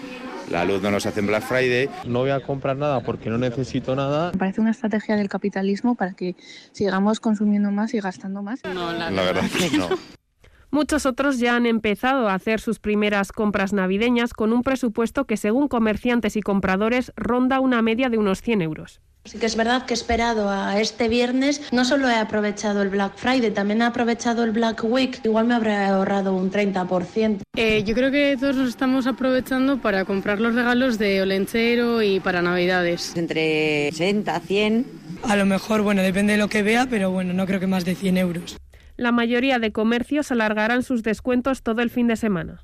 la 0.50 0.64
luz 0.66 0.82
no 0.82 0.92
nos 0.92 1.06
hace 1.06 1.20
en 1.20 1.28
Black 1.28 1.44
Friday. 1.44 1.90
No 2.06 2.20
voy 2.20 2.30
a 2.30 2.40
comprar 2.40 2.78
nada 2.78 3.02
porque 3.02 3.30
no 3.30 3.38
necesito 3.38 3.96
nada. 3.96 4.32
Me 4.32 4.38
parece 4.38 4.62
una 4.62 4.72
estrategia 4.72 5.16
del 5.18 5.28
capitalismo 5.28 5.96
para 5.96 6.14
que 6.14 6.36
sigamos 6.72 7.20
consumiendo 7.20 7.70
más 7.72 7.94
y 7.94 8.00
gastando 8.00 8.42
más. 8.42 8.62
No, 8.64 8.94
la, 8.94 9.12
la 9.12 9.24
verdad 9.24 9.44
que 9.50 9.78
no. 9.78 9.90
Muchos 10.70 11.06
otros 11.06 11.40
ya 11.40 11.56
han 11.56 11.66
empezado 11.66 12.28
a 12.28 12.34
hacer 12.34 12.60
sus 12.60 12.80
primeras 12.80 13.32
compras 13.32 13.72
navideñas 13.72 14.34
con 14.34 14.52
un 14.52 14.64
presupuesto 14.64 15.26
que, 15.26 15.38
según 15.38 15.68
comerciantes 15.68 16.36
y 16.36 16.42
compradores, 16.42 17.14
ronda 17.16 17.62
una 17.62 17.82
media 17.82 18.10
de 18.10 18.18
unos 18.18 18.42
100 18.42 18.62
euros. 18.62 19.00
Sí 19.24 19.40
que 19.40 19.46
es 19.46 19.58
verdad 19.58 19.86
que 19.86 19.94
he 19.94 19.96
esperado 19.96 20.50
a 20.50 20.80
este 20.80 21.10
viernes, 21.10 21.62
no 21.74 21.84
solo 21.84 22.10
he 22.10 22.16
aprovechado 22.16 22.82
el 22.82 22.90
Black 22.90 23.18
Friday, 23.18 23.52
también 23.52 23.82
he 23.82 23.86
aprovechado 23.86 24.44
el 24.46 24.52
Black 24.52 24.86
Week, 24.86 25.20
igual 25.26 25.48
me 25.48 25.54
habré 25.54 25.76
ahorrado 25.76 26.34
un 26.34 26.50
30%. 26.50 27.40
Eh, 27.58 27.84
yo 27.84 27.94
creo 27.94 28.10
que 28.10 28.38
todos 28.40 28.56
nos 28.56 28.70
estamos 28.70 29.06
aprovechando 29.06 29.82
para 29.82 30.06
comprar 30.06 30.40
los 30.40 30.56
regalos 30.56 30.98
de 30.98 31.22
Olenchero 31.22 32.02
y 32.02 32.22
para 32.22 32.42
Navidades. 32.42 33.18
Entre 33.18 33.90
60, 33.92 34.40
100. 34.40 34.86
A 35.24 35.36
lo 35.36 35.46
mejor, 35.46 35.82
bueno, 35.82 36.02
depende 36.04 36.34
de 36.34 36.40
lo 36.40 36.48
que 36.48 36.64
vea, 36.64 36.88
pero 36.90 37.12
bueno, 37.12 37.34
no 37.34 37.46
creo 37.46 37.60
que 37.60 37.68
más 37.68 37.84
de 37.84 37.96
100 37.96 38.18
euros 38.18 38.58
la 38.98 39.12
mayoría 39.12 39.60
de 39.60 39.72
comercios 39.72 40.32
alargarán 40.32 40.84
sus 40.84 41.04
descuentos 41.04 41.62
todo 41.62 41.82
el 41.82 41.90
fin 41.90 42.08
de 42.08 42.18
semana. 42.18 42.64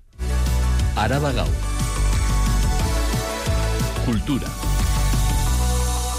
Cultura. 4.05 4.47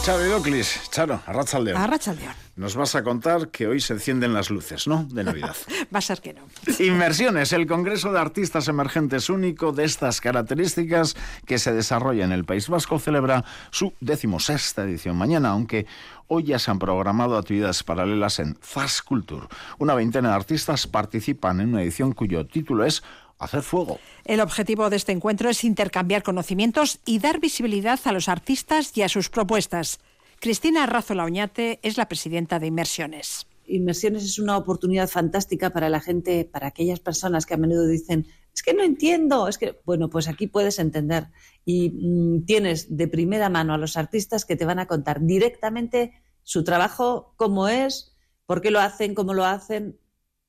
Charo 0.04 0.26
Idoclis, 0.26 0.90
Charo, 0.90 1.22
Arrachaldeón. 1.24 1.80
Arrachaldeón. 1.80 2.34
Nos 2.56 2.76
vas 2.76 2.94
a 2.94 3.02
contar 3.02 3.48
que 3.48 3.66
hoy 3.66 3.80
se 3.80 3.94
encienden 3.94 4.34
las 4.34 4.50
luces, 4.50 4.86
¿no? 4.86 5.04
De 5.04 5.24
Navidad. 5.24 5.56
Va 5.94 5.98
a 5.98 6.02
ser 6.02 6.20
que 6.20 6.34
no. 6.34 6.42
Inmersiones, 6.78 7.54
el 7.54 7.66
Congreso 7.66 8.12
de 8.12 8.20
Artistas 8.20 8.68
Emergentes 8.68 9.30
único 9.30 9.72
de 9.72 9.84
estas 9.84 10.20
características 10.20 11.16
que 11.46 11.58
se 11.58 11.72
desarrolla 11.72 12.22
en 12.22 12.32
el 12.32 12.44
País 12.44 12.68
Vasco 12.68 12.98
celebra 12.98 13.46
su 13.70 13.94
decimosexta 14.00 14.82
edición 14.82 15.16
mañana, 15.16 15.48
aunque 15.48 15.86
hoy 16.28 16.44
ya 16.44 16.58
se 16.58 16.70
han 16.70 16.78
programado 16.78 17.38
actividades 17.38 17.82
paralelas 17.82 18.38
en 18.40 18.58
Fast 18.60 19.06
Culture. 19.06 19.46
Una 19.78 19.94
veintena 19.94 20.28
de 20.28 20.34
artistas 20.34 20.86
participan 20.86 21.60
en 21.60 21.70
una 21.70 21.82
edición 21.82 22.12
cuyo 22.12 22.46
título 22.46 22.84
es 22.84 23.02
hacer 23.38 23.62
fuego. 23.62 23.98
El 24.24 24.40
objetivo 24.40 24.90
de 24.90 24.96
este 24.96 25.12
encuentro 25.12 25.50
es 25.50 25.64
intercambiar 25.64 26.22
conocimientos 26.22 27.00
y 27.04 27.18
dar 27.18 27.40
visibilidad 27.40 28.00
a 28.04 28.12
los 28.12 28.28
artistas 28.28 28.96
y 28.96 29.02
a 29.02 29.08
sus 29.08 29.28
propuestas. 29.28 30.00
Cristina 30.40 30.86
Razola 30.86 31.24
Oñate 31.24 31.78
es 31.82 31.96
la 31.96 32.08
presidenta 32.08 32.58
de 32.58 32.66
Inmersiones. 32.66 33.46
Inmersiones 33.66 34.24
es 34.24 34.38
una 34.38 34.58
oportunidad 34.58 35.08
fantástica 35.08 35.70
para 35.70 35.88
la 35.88 36.00
gente, 36.00 36.44
para 36.44 36.66
aquellas 36.66 37.00
personas 37.00 37.46
que 37.46 37.54
a 37.54 37.56
menudo 37.56 37.86
dicen, 37.86 38.26
es 38.54 38.62
que 38.62 38.74
no 38.74 38.82
entiendo, 38.82 39.48
es 39.48 39.58
que, 39.58 39.80
bueno, 39.84 40.10
pues 40.10 40.28
aquí 40.28 40.46
puedes 40.46 40.78
entender 40.78 41.28
y 41.64 41.90
mm, 41.90 42.44
tienes 42.44 42.94
de 42.96 43.08
primera 43.08 43.48
mano 43.48 43.74
a 43.74 43.78
los 43.78 43.96
artistas 43.96 44.44
que 44.44 44.56
te 44.56 44.66
van 44.66 44.78
a 44.78 44.86
contar 44.86 45.22
directamente 45.22 46.12
su 46.42 46.62
trabajo, 46.62 47.32
cómo 47.36 47.68
es, 47.68 48.14
por 48.46 48.60
qué 48.60 48.70
lo 48.70 48.80
hacen, 48.80 49.14
cómo 49.14 49.32
lo 49.34 49.44
hacen, 49.44 49.98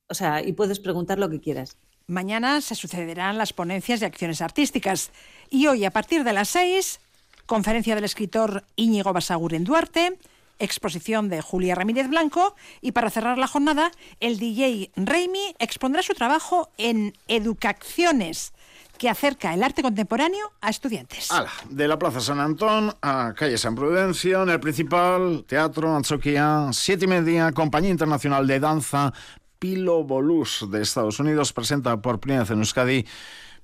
o 0.08 0.14
sea, 0.14 0.42
y 0.42 0.52
puedes 0.52 0.78
preguntar 0.78 1.18
lo 1.18 1.30
que 1.30 1.40
quieras. 1.40 1.78
Mañana 2.08 2.60
se 2.60 2.76
sucederán 2.76 3.36
las 3.36 3.52
ponencias 3.52 3.98
de 3.98 4.06
acciones 4.06 4.40
artísticas 4.40 5.10
y 5.50 5.66
hoy 5.66 5.84
a 5.84 5.90
partir 5.90 6.22
de 6.22 6.32
las 6.32 6.48
seis, 6.48 7.00
conferencia 7.46 7.96
del 7.96 8.04
escritor 8.04 8.62
Íñigo 8.76 9.12
Basaguren 9.12 9.64
Duarte, 9.64 10.16
exposición 10.60 11.28
de 11.28 11.42
Julia 11.42 11.74
Ramírez 11.74 12.06
Blanco 12.08 12.54
y 12.80 12.92
para 12.92 13.10
cerrar 13.10 13.38
la 13.38 13.48
jornada, 13.48 13.90
el 14.20 14.38
DJ 14.38 14.92
Reimi 14.94 15.56
expondrá 15.58 16.00
su 16.04 16.14
trabajo 16.14 16.70
en 16.78 17.12
Educaciones, 17.26 18.52
que 18.98 19.10
acerca 19.10 19.52
el 19.52 19.64
arte 19.64 19.82
contemporáneo 19.82 20.52
a 20.60 20.70
estudiantes. 20.70 21.30
De 21.70 21.88
la 21.88 21.98
Plaza 21.98 22.20
San 22.20 22.38
Antón 22.38 22.94
a 23.02 23.34
Calle 23.36 23.58
San 23.58 23.74
Prudencio, 23.74 24.44
en 24.44 24.50
el 24.50 24.60
principal 24.60 25.44
Teatro 25.48 25.96
Anchoquia, 25.96 26.68
siete 26.70 27.06
y 27.06 27.08
media, 27.08 27.50
Compañía 27.50 27.90
Internacional 27.90 28.46
de 28.46 28.60
Danza, 28.60 29.12
Pilo 29.58 30.04
Bolus 30.04 30.66
de 30.70 30.82
Estados 30.82 31.20
Unidos, 31.20 31.52
presenta 31.52 32.00
por 32.00 32.20
primera 32.20 32.42
vez 32.42 32.50
en 32.50 32.58
Euskadi 32.58 33.06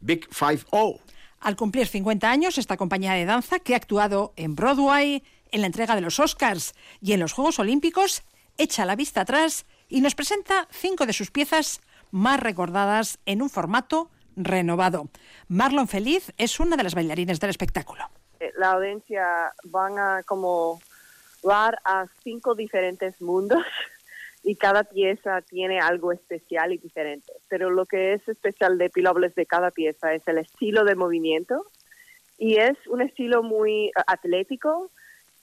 Big 0.00 0.26
Five 0.31 0.61
O. 0.70 1.00
Al 1.40 1.57
cumplir 1.57 1.87
50 1.87 2.31
años, 2.31 2.59
esta 2.59 2.76
compañía 2.76 3.14
de 3.14 3.24
danza, 3.24 3.59
que 3.59 3.74
ha 3.74 3.76
actuado 3.76 4.33
en 4.37 4.55
Broadway, 4.55 5.24
en 5.50 5.61
la 5.61 5.66
entrega 5.66 5.94
de 5.94 6.00
los 6.00 6.20
Oscars 6.20 6.74
y 7.00 7.12
en 7.12 7.20
los 7.20 7.33
Juegos 7.33 7.59
Olímpicos, 7.59 8.22
echa 8.59 8.85
la 8.85 8.96
vista 8.96 9.22
atrás 9.22 9.66
y 9.88 10.00
nos 10.00 10.14
presenta 10.14 10.68
cinco 10.70 11.07
de 11.07 11.12
sus 11.12 11.31
piezas 11.31 11.81
más 12.11 12.40
recordadas 12.40 13.18
en 13.26 13.42
un 13.42 13.50
formato 13.50 14.11
renovado. 14.37 15.09
Marlon 15.48 15.88
Feliz 15.88 16.33
es 16.38 16.61
una 16.61 16.76
de 16.76 16.85
las 16.85 16.94
bailarines 16.94 17.40
del 17.40 17.50
espectáculo. 17.50 18.09
Eh, 18.40 18.52
la 18.57 18.72
audiencia 18.72 19.52
van 19.64 19.98
a 19.98 20.22
como 20.24 20.81
dar 21.42 21.81
a 21.85 22.07
cinco 22.22 22.55
diferentes 22.55 23.20
mundos 23.20 23.64
y 24.42 24.57
cada 24.57 24.85
pieza 24.85 25.40
tiene 25.42 25.78
algo 25.78 26.12
especial 26.12 26.72
y 26.72 26.78
diferente. 26.78 27.33
Pero 27.48 27.70
lo 27.70 27.87
que 27.87 28.14
es 28.14 28.28
especial 28.28 28.78
de 28.78 28.90
Pilobles 28.90 29.35
de 29.35 29.46
cada 29.46 29.70
pieza 29.70 30.14
es 30.14 30.26
el 30.26 30.38
estilo 30.38 30.85
de 30.85 30.96
movimiento 30.96 31.66
y 32.38 32.57
es 32.57 32.76
un 32.88 33.02
estilo 33.02 33.42
muy 33.42 33.87
eh, 33.87 33.92
atlético. 34.07 34.90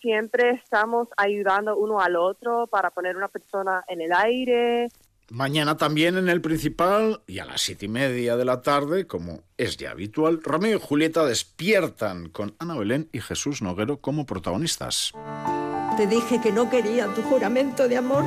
Siempre 0.02 0.52
estamos 0.52 1.08
ayudando 1.18 1.78
uno 1.78 2.00
al 2.00 2.16
otro 2.16 2.68
para 2.68 2.90
poner 2.90 3.16
una 3.16 3.28
persona 3.28 3.84
en 3.88 4.02
el 4.02 4.14
aire, 4.14 4.90
Mañana 5.32 5.78
también 5.78 6.18
en 6.18 6.28
el 6.28 6.42
principal 6.42 7.22
y 7.28 7.38
a 7.38 7.46
las 7.46 7.62
siete 7.62 7.86
y 7.86 7.90
media 7.90 8.36
de 8.36 8.46
la 8.46 8.64
tarde, 8.64 9.06
como 9.06 9.44
es 9.58 9.78
ya 9.78 9.92
habitual, 9.92 10.42
Romeo 10.42 10.78
y 10.78 10.82
Julieta 10.82 11.24
despiertan 11.24 12.30
con 12.30 12.56
Ana 12.58 12.76
Belén 12.76 13.10
y 13.12 13.22
Jesús 13.22 13.62
Noguero 13.62 13.98
como 13.98 14.26
protagonistas. 14.26 15.14
Te 15.98 16.08
dije 16.08 16.42
que 16.42 16.52
no 16.52 16.68
quería 16.72 17.14
tu 17.14 17.22
juramento 17.22 17.88
de 17.88 17.98
amor 17.98 18.26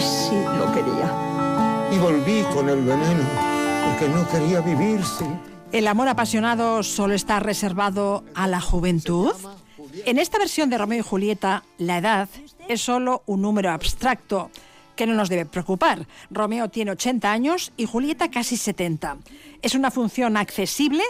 y 0.00 0.02
sí 0.02 0.36
lo 0.58 0.72
quería. 0.72 1.88
Y 1.92 1.98
volví 1.98 2.42
con 2.54 2.68
el 2.70 2.80
veneno 2.80 3.24
porque 3.84 4.08
no 4.08 4.26
quería 4.28 4.60
vivir 4.60 5.04
sin... 5.04 5.38
¿El 5.72 5.86
amor 5.86 6.08
apasionado 6.08 6.82
solo 6.82 7.14
está 7.14 7.38
reservado 7.38 8.24
a 8.34 8.46
la 8.46 8.60
juventud? 8.60 9.32
En 10.06 10.18
esta 10.18 10.38
versión 10.38 10.70
de 10.70 10.78
Romeo 10.78 11.00
y 11.00 11.02
Julieta, 11.02 11.64
la 11.78 11.98
edad 11.98 12.28
es 12.68 12.80
solo 12.80 13.22
un 13.26 13.42
número 13.42 13.70
abstracto 13.70 14.50
que 14.96 15.06
no 15.06 15.14
nos 15.14 15.28
debe 15.28 15.44
preocupar. 15.44 16.06
Romeo 16.30 16.68
tiene 16.68 16.92
80 16.92 17.30
años 17.30 17.72
y 17.76 17.84
Julieta 17.84 18.30
casi 18.30 18.56
70. 18.56 19.18
Es 19.60 19.74
una 19.74 19.90
función 19.90 20.36
accesible 20.36 21.02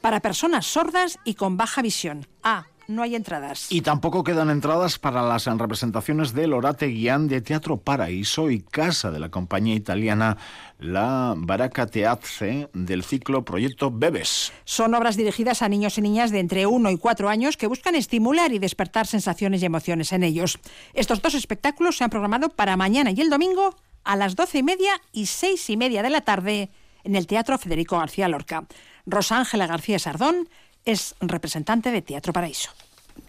para 0.00 0.20
personas 0.20 0.66
sordas 0.66 1.18
y 1.24 1.34
con 1.34 1.56
baja 1.56 1.82
visión. 1.82 2.26
Ah, 2.42 2.64
no 2.88 3.02
hay 3.02 3.14
entradas. 3.14 3.66
Y 3.70 3.82
tampoco 3.82 4.24
quedan 4.24 4.48
entradas 4.48 4.98
para 4.98 5.22
las 5.22 5.44
representaciones 5.44 6.32
del 6.32 6.54
Orate 6.54 6.86
Guián 6.86 7.28
de 7.28 7.42
Teatro 7.42 7.76
Paraíso 7.76 8.50
y 8.50 8.60
Casa 8.60 9.10
de 9.10 9.18
la 9.18 9.28
compañía 9.28 9.74
italiana 9.74 10.38
La 10.78 11.34
Baracca 11.36 11.86
Teatze 11.86 12.70
del 12.72 13.04
ciclo 13.04 13.44
Proyecto 13.44 13.90
Bebes. 13.90 14.52
Son 14.64 14.94
obras 14.94 15.16
dirigidas 15.16 15.60
a 15.60 15.68
niños 15.68 15.98
y 15.98 16.00
niñas 16.00 16.30
de 16.30 16.40
entre 16.40 16.66
1 16.66 16.90
y 16.90 16.96
4 16.96 17.28
años 17.28 17.58
que 17.58 17.66
buscan 17.66 17.94
estimular 17.94 18.52
y 18.52 18.58
despertar 18.58 19.06
sensaciones 19.06 19.62
y 19.62 19.66
emociones 19.66 20.12
en 20.12 20.22
ellos. 20.22 20.58
Estos 20.94 21.20
dos 21.20 21.34
espectáculos 21.34 21.98
se 21.98 22.04
han 22.04 22.10
programado 22.10 22.48
para 22.48 22.78
mañana 22.78 23.10
y 23.10 23.20
el 23.20 23.28
domingo 23.28 23.76
a 24.02 24.16
las 24.16 24.34
12 24.34 24.58
y 24.58 24.62
media 24.62 24.92
y 25.12 25.26
6 25.26 25.68
y 25.68 25.76
media 25.76 26.02
de 26.02 26.10
la 26.10 26.22
tarde 26.22 26.70
en 27.04 27.16
el 27.16 27.26
Teatro 27.26 27.58
Federico 27.58 27.98
García 27.98 28.28
Lorca. 28.28 28.66
Rosángela 29.04 29.66
García 29.66 29.98
Sardón 29.98 30.48
es 30.88 31.14
representante 31.20 31.90
de 31.90 32.00
Teatro 32.00 32.32
Paraíso. 32.32 32.70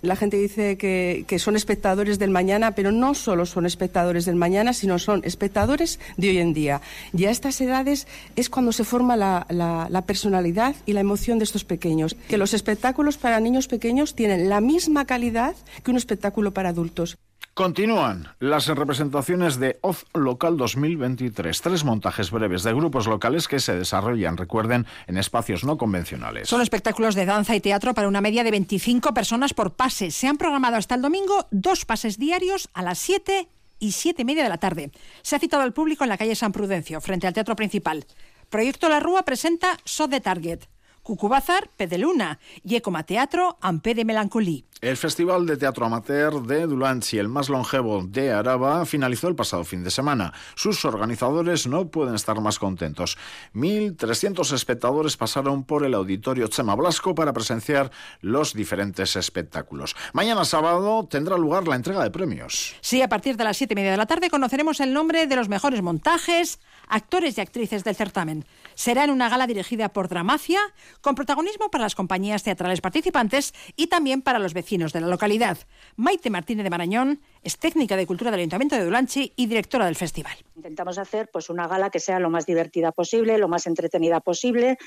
La 0.02 0.16
gente 0.16 0.38
dice 0.38 0.78
que, 0.78 1.40
son 1.40 1.58
espectadores 1.58 2.18
del 2.20 2.30
mañana, 2.30 2.74
pero 2.74 2.92
no 2.92 3.14
solo 3.14 3.46
son 3.46 3.66
espectadores 3.66 4.24
del 4.26 4.36
mañana, 4.36 4.72
sino 4.72 4.98
son 4.98 5.22
espectadores 5.26 6.00
de 6.16 6.30
hoy 6.30 6.38
en 6.38 6.54
día. 6.54 6.80
Y 7.12 7.26
a 7.26 7.32
estas 7.32 7.60
edades 7.60 8.08
es 8.38 8.50
cuando 8.50 8.72
se 8.72 8.86
forma 8.86 9.18
la, 9.18 9.46
la 9.50 10.02
personalidad 10.04 10.76
y 10.86 10.94
la 10.94 11.02
emoción 11.02 11.38
de 11.38 11.44
estos 11.44 11.66
pequeños. 11.66 12.16
Que 12.30 12.38
los 12.38 12.54
espectáculos 12.54 13.18
para 13.18 13.42
niños 13.42 13.68
pequeños 13.68 14.16
tienen 14.16 14.48
la 14.48 14.62
misma 14.62 15.06
calidad 15.06 15.56
que 15.84 15.92
un 15.92 15.98
espectáculo 15.98 16.54
para 16.54 16.70
adultos. 16.70 17.18
Continúan 17.60 18.30
las 18.40 18.68
representaciones 18.68 19.60
de 19.60 19.80
Oz 19.82 20.06
Local 20.14 20.56
2023, 20.56 21.62
tres 21.62 21.84
montajes 21.84 22.32
breves 22.32 22.64
de 22.64 22.74
grupos 22.74 23.06
locales 23.06 23.50
que 23.50 23.60
se 23.60 23.76
desarrollan, 23.76 24.38
recuerden, 24.38 24.86
en 25.08 25.18
espacios 25.18 25.66
no 25.66 25.78
convencionales. 25.78 26.48
Son 26.48 26.62
espectáculos 26.62 27.16
de 27.16 27.26
danza 27.26 27.58
y 27.58 27.60
teatro 27.60 27.94
para 27.94 28.08
una 28.08 28.22
media 28.22 28.46
de 28.46 28.52
25 28.52 29.14
personas 29.14 29.54
por 29.54 29.74
pase. 29.74 30.10
Se 30.10 30.28
han 30.28 30.38
programado 30.38 30.78
hasta 30.78 30.96
el 30.96 31.02
domingo 31.02 31.48
dos 31.52 31.84
pases 31.84 32.18
diarios 32.18 32.70
a 32.74 32.82
las 32.82 32.98
7 33.00 33.50
y 33.78 33.92
7 33.92 34.22
y 34.22 34.26
media 34.26 34.44
de 34.44 34.50
la 34.50 34.58
tarde. 34.58 34.92
Se 35.22 35.36
ha 35.36 35.40
citado 35.40 35.62
al 35.62 35.74
público 35.74 36.06
en 36.06 36.12
la 36.12 36.18
calle 36.18 36.36
San 36.36 36.54
Prudencio, 36.54 37.02
frente 37.02 37.28
al 37.28 37.34
Teatro 37.34 37.58
Principal. 37.58 38.06
Proyecto 38.50 38.88
La 38.88 39.02
Rúa 39.02 39.24
presenta 39.24 39.78
So 39.84 40.08
de 40.08 40.22
Target. 40.22 40.62
Cucubázar, 41.10 41.72
P 41.76 41.88
de 41.88 41.98
Luna 41.98 42.38
y 42.64 42.76
Ecoma 42.76 43.02
Teatro, 43.02 43.58
Ampé 43.62 43.96
de 43.96 44.06
Melancolí. 44.06 44.66
El 44.82 44.96
Festival 44.96 45.46
de 45.46 45.58
Teatro 45.58 45.88
Amateur 45.88 46.42
de 46.44 46.66
Dulanchi, 46.66 47.18
el 47.18 47.28
más 47.28 47.50
longevo 47.50 48.02
de 48.08 48.32
Araba, 48.32 48.86
finalizó 48.86 49.28
el 49.28 49.36
pasado 49.36 49.66
fin 49.66 49.84
de 49.84 49.92
semana. 49.92 50.32
Sus 50.56 50.86
organizadores 50.86 51.68
no 51.68 51.90
pueden 51.90 52.16
estar 52.16 52.40
más 52.40 52.60
contentos. 52.60 53.18
1.300 53.54 54.54
espectadores 54.54 55.18
pasaron 55.18 55.66
por 55.66 55.84
el 55.84 55.96
auditorio 55.96 56.48
Chema 56.48 56.76
Blasco 56.76 57.14
para 57.14 57.34
presenciar 57.34 57.92
los 58.22 58.54
diferentes 58.54 59.18
espectáculos. 59.18 59.98
Mañana 60.14 60.46
sábado 60.46 61.08
tendrá 61.10 61.38
lugar 61.38 61.68
la 61.68 61.76
entrega 61.76 62.04
de 62.04 62.12
premios. 62.12 62.76
Sí, 62.80 63.02
a 63.02 63.10
partir 63.10 63.36
de 63.36 63.44
las 63.44 63.58
siete 63.58 63.74
y 63.74 63.76
media 63.76 63.92
de 63.92 63.98
la 63.98 64.06
tarde 64.06 64.30
conoceremos 64.30 64.80
el 64.80 64.94
nombre 64.94 65.28
de 65.28 65.36
los 65.36 65.50
mejores 65.50 65.82
montajes, 65.82 66.60
actores 66.88 67.38
y 67.38 67.42
actrices 67.42 67.84
del 67.84 67.98
certamen. 67.98 68.46
Será 68.76 69.04
en 69.04 69.10
una 69.10 69.28
gala 69.28 69.46
dirigida 69.46 69.90
por 69.90 70.08
Dramacia, 70.08 70.60
con 71.02 71.16
protagonismo 71.16 71.70
para 71.70 71.84
las 71.84 71.96
compañías 71.96 72.44
teatrales 72.44 72.82
participantes 72.82 73.54
y 73.76 73.88
también 73.88 74.22
para 74.22 74.40
los 74.40 74.54
vecinos 74.54 74.94
de 74.94 75.02
la 75.02 75.08
localidad. 75.08 75.58
Maite 75.96 76.30
Martínez 76.30 76.64
de 76.64 76.70
Marañón 76.70 77.22
es 77.44 77.58
técnica 77.58 77.96
de 77.96 78.08
cultura 78.08 78.32
del 78.32 78.42
Ayuntamiento 78.42 78.76
de 78.76 78.86
Dulanchi 78.86 79.34
y 79.36 79.48
directora 79.48 79.86
del 79.86 79.96
festival. 79.96 80.34
Intentamos 80.56 80.98
hacer 80.98 81.30
pues 81.32 81.50
una 81.50 81.68
gala 81.68 81.90
que 81.90 82.00
sea 82.00 82.20
lo 82.20 82.30
más 82.30 82.46
divertida 82.46 82.92
posible, 82.92 83.38
lo 83.38 83.48
más 83.48 83.68
entretenida 83.68 84.20
posible 84.20 84.78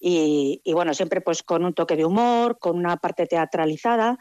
y, 0.00 0.60
y 0.64 0.72
bueno, 0.72 0.94
siempre 0.94 1.20
pues 1.20 1.42
con 1.42 1.64
un 1.64 1.74
toque 1.74 1.96
de 1.96 2.04
humor, 2.04 2.58
con 2.58 2.76
una 2.76 2.96
parte 2.96 3.26
teatralizada 3.26 4.18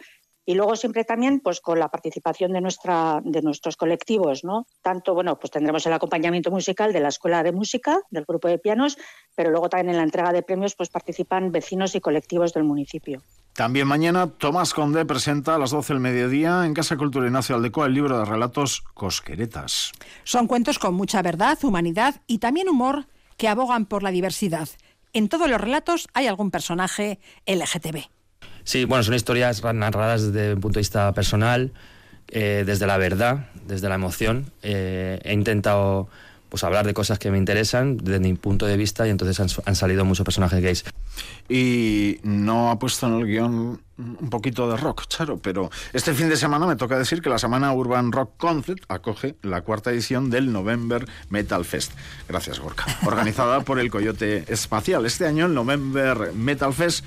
y 0.48 0.56
luego 0.56 0.78
siempre 0.78 1.04
también 1.04 1.42
pues 1.42 1.60
con 1.60 1.78
la 1.78 1.90
participación 1.90 2.54
de 2.54 2.62
nuestra 2.62 3.22
de 3.24 3.42
nuestros 3.42 3.76
colectivos 3.76 4.44
no 4.44 4.66
tanto 4.82 5.14
bueno 5.14 5.38
pues 5.38 5.52
tendremos 5.52 5.86
el 5.86 5.94
acompañamiento 5.94 6.50
musical 6.50 6.94
de 6.94 7.02
la 7.02 7.10
escuela 7.10 7.44
de 7.44 7.52
música 7.52 8.00
del 8.10 8.26
grupo 8.26 8.48
de 8.48 8.58
pianos 8.58 8.98
pero 9.36 9.52
luego 9.52 9.70
también 9.70 9.90
en 9.90 9.98
la 9.98 10.04
entrega 10.04 10.32
de 10.32 10.42
premios 10.42 10.74
pues 10.76 10.90
participan 10.90 11.52
vecinos 11.52 11.94
y 11.96 12.02
colectivos 12.02 12.54
del 12.54 12.64
municipio 12.64 13.22
también 13.54 13.88
mañana 13.88 14.28
Tomás 14.28 14.74
Conde 14.74 15.06
presenta 15.06 15.56
a 15.56 15.58
las 15.58 15.72
12 15.72 15.94
del 15.94 16.00
mediodía 16.00 16.66
en 16.66 16.74
Casa 16.74 16.96
Cultura 16.96 17.28
Ignacio 17.28 17.56
Aldecoa 17.56 17.88
el 17.88 17.94
libro 17.94 18.20
de 18.20 18.24
relatos 18.24 18.84
Cosqueretas. 18.94 19.94
Son 20.24 20.46
cuentos 20.46 20.78
con 20.78 20.94
mucha 20.94 21.24
verdad, 21.24 21.58
humanidad 21.64 22.22
y 22.28 22.38
también 22.38 22.70
humor 22.70 23.08
que 23.36 23.48
abogan 23.48 23.88
por 23.88 24.04
la 24.04 24.12
diversidad. 24.12 24.70
En 25.12 25.28
todos 25.28 25.50
los 25.50 25.60
relatos 25.60 26.08
hay 26.14 26.28
algún 26.28 26.52
personaje 26.52 27.20
LGTB. 27.48 28.17
Sí, 28.68 28.84
bueno, 28.84 29.02
son 29.02 29.14
historias 29.14 29.64
narradas 29.64 30.34
desde 30.34 30.54
un 30.54 30.60
punto 30.60 30.74
de 30.76 30.82
vista 30.82 31.14
personal, 31.14 31.72
eh, 32.28 32.66
desde 32.66 32.86
la 32.86 32.98
verdad, 32.98 33.48
desde 33.66 33.88
la 33.88 33.96
emoción. 33.96 34.52
Eh, 34.62 35.22
he 35.24 35.32
intentado 35.32 36.10
pues 36.50 36.66
hablar 36.66 36.86
de 36.86 36.94
cosas 36.94 37.18
que 37.18 37.32
me 37.32 37.38
interesan 37.38 37.96
desde 37.96 38.20
mi 38.20 38.34
punto 38.34 38.66
de 38.66 38.76
vista 38.76 39.08
y 39.08 39.10
entonces 39.10 39.40
han, 39.40 39.76
salido 39.76 40.04
muchos 40.04 40.26
personajes 40.26 40.62
gays. 40.62 40.84
Y 41.48 42.20
no 42.24 42.70
ha 42.70 42.78
puesto 42.78 43.08
en 43.08 43.14
el 43.14 43.26
guion 43.26 43.80
un 43.98 44.30
poquito 44.30 44.70
de 44.70 44.76
rock, 44.76 45.08
Charo, 45.08 45.38
pero 45.38 45.72
este 45.94 46.14
fin 46.14 46.28
de 46.28 46.36
semana 46.36 46.68
me 46.68 46.76
toca 46.76 46.98
decir 46.98 47.22
que 47.22 47.30
la 47.30 47.40
semana 47.40 47.72
Urban 47.72 48.12
Rock 48.12 48.34
Concept 48.36 48.84
acoge 48.90 49.38
la 49.44 49.62
cuarta 49.62 49.92
edición 49.92 50.30
del 50.30 50.52
November 50.52 51.08
Metal 51.30 51.64
Fest. 51.64 51.94
Gracias, 52.28 52.60
Gorka. 52.60 52.86
Organizada 53.06 53.62
por 53.62 53.80
el 53.80 53.90
Coyote 53.90 54.44
Espacial. 54.52 55.06
Este 55.06 55.26
año 55.26 55.46
el 55.46 55.54
November 55.54 56.34
Metal 56.34 56.74
Fest 56.74 57.06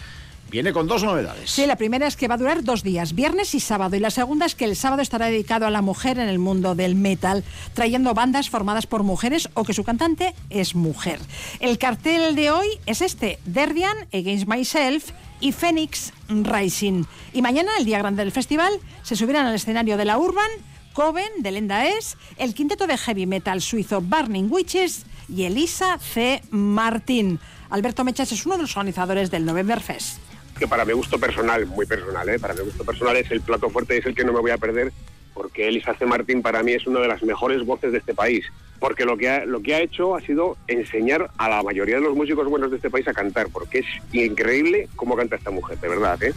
Viene 0.50 0.72
con 0.72 0.88
dos 0.88 1.04
novedades. 1.04 1.48
Sí, 1.50 1.64
la 1.64 1.76
primera 1.76 2.08
es 2.08 2.16
que 2.16 2.26
va 2.26 2.34
a 2.34 2.38
durar 2.38 2.64
dos 2.64 2.82
días, 2.82 3.14
viernes 3.14 3.54
y 3.54 3.60
sábado, 3.60 3.94
y 3.94 4.00
la 4.00 4.10
segunda 4.10 4.46
es 4.46 4.56
que 4.56 4.64
el 4.64 4.74
sábado 4.74 5.00
estará 5.00 5.26
dedicado 5.26 5.64
a 5.66 5.70
la 5.70 5.80
mujer 5.80 6.18
en 6.18 6.28
el 6.28 6.40
mundo 6.40 6.74
del 6.74 6.96
metal, 6.96 7.44
trayendo 7.72 8.14
bandas 8.14 8.50
formadas 8.50 8.88
por 8.88 9.04
mujeres 9.04 9.48
o 9.54 9.62
que 9.62 9.74
su 9.74 9.84
cantante 9.84 10.34
es 10.50 10.74
mujer. 10.74 11.20
El 11.60 11.78
cartel 11.78 12.34
de 12.34 12.50
hoy 12.50 12.66
es 12.86 13.00
este, 13.00 13.38
Derdian, 13.44 13.96
Against 14.12 14.48
Myself 14.48 15.10
y 15.40 15.52
Phoenix 15.52 16.12
Rising. 16.28 17.04
Y 17.32 17.42
mañana, 17.42 17.70
el 17.78 17.84
día 17.84 17.98
grande 17.98 18.24
del 18.24 18.32
festival, 18.32 18.72
se 19.02 19.14
subirán 19.14 19.46
al 19.46 19.54
escenario 19.54 19.96
de 19.96 20.04
la 20.04 20.18
Urban, 20.18 20.50
Coven, 20.94 21.30
de 21.38 21.52
Lenda 21.52 21.86
Es, 21.86 22.16
el 22.36 22.54
quinteto 22.54 22.88
de 22.88 22.98
heavy 22.98 23.26
metal 23.26 23.60
suizo 23.60 24.00
Burning 24.00 24.48
Witches 24.50 25.04
y 25.28 25.44
Elisa 25.44 25.98
C. 25.98 26.42
Martín. 26.50 27.38
Alberto 27.70 28.02
Mechas 28.02 28.32
es 28.32 28.44
uno 28.46 28.56
de 28.56 28.62
los 28.62 28.76
organizadores 28.76 29.30
del 29.30 29.44
November 29.44 29.80
Fest. 29.80 30.18
Que 30.60 30.68
para 30.68 30.84
mi 30.84 30.92
gusto 30.92 31.18
personal, 31.18 31.64
muy 31.64 31.86
personal, 31.86 32.28
¿eh? 32.28 32.38
para 32.38 32.52
mi 32.52 32.60
gusto 32.60 32.84
personal 32.84 33.16
es 33.16 33.30
el 33.30 33.40
plato 33.40 33.70
fuerte, 33.70 33.96
es 33.96 34.04
el 34.04 34.14
que 34.14 34.24
no 34.24 34.34
me 34.34 34.40
voy 34.40 34.50
a 34.50 34.58
perder, 34.58 34.92
porque 35.32 35.66
Elisa 35.66 35.94
C. 35.94 36.04
Martín 36.04 36.42
para 36.42 36.62
mí 36.62 36.72
es 36.72 36.86
una 36.86 37.00
de 37.00 37.08
las 37.08 37.22
mejores 37.22 37.64
voces 37.64 37.92
de 37.92 37.98
este 37.98 38.12
país, 38.12 38.44
porque 38.78 39.06
lo 39.06 39.16
que 39.16 39.30
ha, 39.30 39.46
lo 39.46 39.62
que 39.62 39.74
ha 39.74 39.80
hecho 39.80 40.14
ha 40.14 40.20
sido 40.20 40.58
enseñar 40.66 41.30
a 41.38 41.48
la 41.48 41.62
mayoría 41.62 41.94
de 41.94 42.02
los 42.02 42.14
músicos 42.14 42.46
buenos 42.46 42.70
de 42.70 42.76
este 42.76 42.90
país 42.90 43.08
a 43.08 43.14
cantar, 43.14 43.48
porque 43.50 43.78
es 43.78 43.86
increíble 44.12 44.90
cómo 44.96 45.16
canta 45.16 45.36
esta 45.36 45.50
mujer, 45.50 45.78
de 45.78 45.88
verdad. 45.88 46.22
¿eh? 46.22 46.34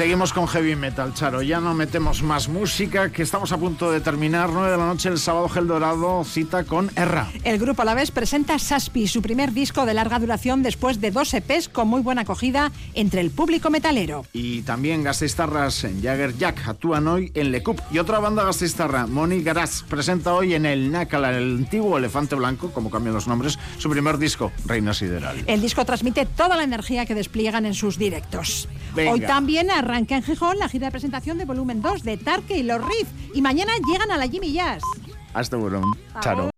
Seguimos 0.00 0.32
con 0.32 0.48
heavy 0.48 0.76
metal, 0.76 1.12
Charo. 1.12 1.42
Ya 1.42 1.60
no 1.60 1.74
metemos 1.74 2.22
más 2.22 2.48
música, 2.48 3.12
que 3.12 3.22
estamos 3.22 3.52
a 3.52 3.58
punto 3.58 3.92
de 3.92 4.00
terminar. 4.00 4.48
9 4.48 4.70
de 4.70 4.78
la 4.78 4.86
noche, 4.86 5.10
el 5.10 5.18
sábado 5.18 5.46
Gel 5.50 5.66
Dorado, 5.66 6.24
cita 6.24 6.64
con 6.64 6.90
Erra. 6.96 7.28
El 7.44 7.58
grupo 7.58 7.82
a 7.82 7.84
la 7.84 7.92
vez 7.92 8.10
presenta 8.10 8.58
Saspi, 8.58 9.06
su 9.08 9.20
primer 9.20 9.52
disco 9.52 9.84
de 9.84 9.92
larga 9.92 10.18
duración 10.18 10.62
después 10.62 11.02
de 11.02 11.10
dos 11.10 11.34
EPs 11.34 11.68
con 11.68 11.88
muy 11.88 12.00
buena 12.00 12.22
acogida 12.22 12.72
entre 12.94 13.20
el 13.20 13.30
público 13.30 13.68
metalero. 13.68 14.24
Y 14.32 14.62
también 14.62 15.04
Gasteiztarras 15.04 15.84
en 15.84 16.02
Jagger 16.02 16.34
Jack 16.38 16.66
actúan 16.66 17.06
hoy 17.06 17.30
en 17.34 17.52
Le 17.52 17.62
Cup. 17.62 17.82
Y 17.92 17.98
otra 17.98 18.20
banda 18.20 18.42
Gasteiztarra, 18.42 19.06
Moni 19.06 19.42
Garaz, 19.42 19.82
presenta 19.82 20.32
hoy 20.32 20.54
en 20.54 20.64
el 20.64 20.90
Nácala, 20.90 21.36
el 21.36 21.58
antiguo 21.58 21.98
Elefante 21.98 22.36
Blanco, 22.36 22.72
como 22.72 22.90
cambian 22.90 23.14
los 23.14 23.28
nombres, 23.28 23.58
su 23.76 23.90
primer 23.90 24.16
disco, 24.16 24.50
Reina 24.64 24.94
Sideral. 24.94 25.44
El 25.46 25.60
disco 25.60 25.84
transmite 25.84 26.24
toda 26.24 26.56
la 26.56 26.64
energía 26.64 27.04
que 27.04 27.14
despliegan 27.14 27.66
en 27.66 27.74
sus 27.74 27.98
directos. 27.98 28.66
Venga. 28.94 29.12
Hoy 29.12 29.20
también 29.20 29.70
arranca 29.90 30.16
en 30.16 30.22
Gijón 30.22 30.58
la 30.58 30.68
gira 30.68 30.86
de 30.86 30.92
presentación 30.92 31.36
de 31.36 31.44
volumen 31.44 31.82
2 31.82 32.04
de 32.04 32.16
Tarque 32.16 32.58
y 32.58 32.62
los 32.62 32.80
Riff. 32.80 33.08
Y 33.34 33.42
mañana 33.42 33.72
llegan 33.86 34.10
a 34.12 34.16
la 34.16 34.28
Jimmy 34.28 34.52
Jazz. 34.52 34.82
Hasta 35.34 35.56
luego, 35.56 35.82
Charo. 36.20 36.50